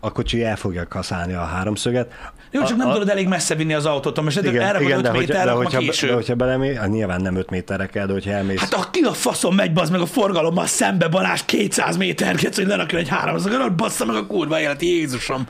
[0.00, 2.12] a kocsi el fogja kaszálni a háromszöget.
[2.50, 4.90] jó, csak a, nem a, tudod elég messze vinni az autót, most igen, erre igen,
[4.90, 6.06] van 5 de, hogy, méter, de, hogyha, késő.
[6.06, 8.58] de hogyha belemész, hát nyilván nem 5 méterre kell, de hogyha elmész.
[8.60, 12.66] Hát a ki a faszom megy, bazd meg a forgalommal szembe Balázs 200 méterket, hogy
[12.66, 15.46] lerakjon egy háromszögön, bassza meg a kurva élet, Jézusom.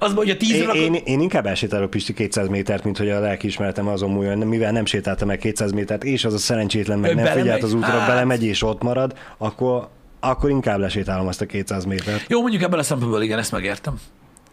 [0.00, 0.80] Az, hogy a 10 Én, rakod...
[0.80, 4.84] én, én inkább elsétálok Pisti 200 métert, mint hogy a lelkiismeretem azon múljon, mivel nem
[4.84, 7.42] sétáltam meg 200 métert, és az a szerencsétlen meg Ő nem belemegy?
[7.44, 8.06] figyelt az útra, Hát.
[8.08, 9.88] belemegy és ott marad, akkor,
[10.20, 12.24] akkor inkább lesétálom azt a 200 métert.
[12.28, 13.94] Jó, mondjuk ebből a szempontból igen, ezt megértem.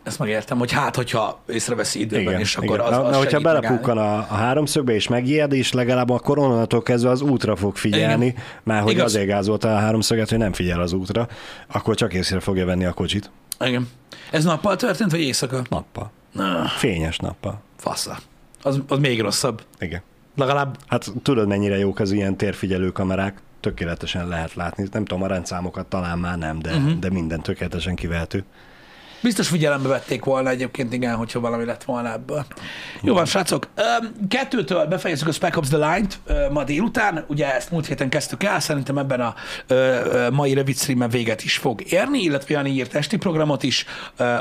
[0.04, 3.98] Ezt megértem, hogy hát, hogyha észreveszi időben, és akkor az, Na, az na, hogyha belepukkan
[3.98, 8.42] a, a háromszögbe és megijed, és legalább a koronától kezdve az útra fog figyelni, Igen.
[8.64, 9.06] már hogy Igaz.
[9.06, 11.28] azért gázolta a háromszöget, hogy nem figyel az útra,
[11.68, 13.32] akkor csak észre fogja venni a kocsit.
[13.60, 13.90] Igen.
[14.32, 15.62] Ez nappal történt, vagy éjszaka?
[15.70, 16.12] Nappal.
[16.32, 17.62] Na, Fényes nappal.
[17.78, 18.18] fasza.
[18.62, 19.62] Az, az még rosszabb.
[19.80, 20.02] Igen.
[20.36, 23.38] Legalább Hát tudod, mennyire jók az ilyen térfigyelő kamerák?
[23.66, 24.88] Tökéletesen lehet látni.
[24.92, 27.00] Nem tudom, a rendszámokat talán már nem, de, uh-huh.
[27.00, 28.44] de minden tökéletesen kivehető.
[29.22, 32.46] Biztos figyelembe vették volna egyébként, igen, hogyha valami lett volna ebből.
[33.02, 33.68] Jó van, srácok.
[34.28, 36.20] Kettőtől befejezzük a Spec Ops The Line-t
[36.52, 37.26] ma délután.
[37.28, 39.36] Ugye ezt múlt héten kezdtük el, szerintem ebben a
[40.32, 43.86] mai rövid streamen véget is fog érni, illetve Jani írt esti programot is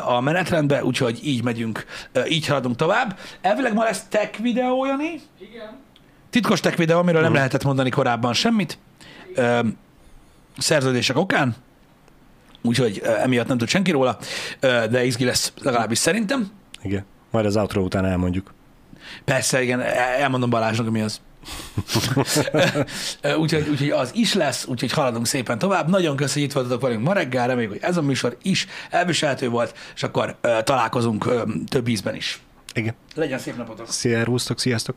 [0.07, 1.85] a menetrendbe, úgyhogy így megyünk,
[2.29, 3.18] így haladunk tovább.
[3.41, 5.20] Elvileg ma lesz tech videó, Jani?
[5.39, 5.83] Igen.
[6.31, 8.79] Titkos tech videó, amiről nem lehetett mondani korábban semmit.
[9.35, 9.61] Ö,
[10.59, 11.55] szerződések okán.
[12.62, 14.18] Úgyhogy ö, emiatt nem tud senki róla,
[14.61, 16.51] ö, de izgi lesz legalábbis szerintem.
[16.82, 17.05] Igen.
[17.30, 18.55] Majd az outro után elmondjuk.
[19.24, 21.20] Persze, igen, el- elmondom Balázsnak, mi az.
[23.39, 25.89] Úgyhogy, úgyhogy az is lesz, úgyhogy haladunk szépen tovább.
[25.89, 29.49] Nagyon köszönjük, hogy itt voltatok velünk ma reggel, reméljük, hogy ez a műsor is elviselhető
[29.49, 32.41] volt, és akkor ö, találkozunk ö, több ízben is.
[32.74, 32.95] Igen.
[33.14, 33.89] Legyen szép napotok!
[33.91, 34.97] Szervusztok, sziasztok!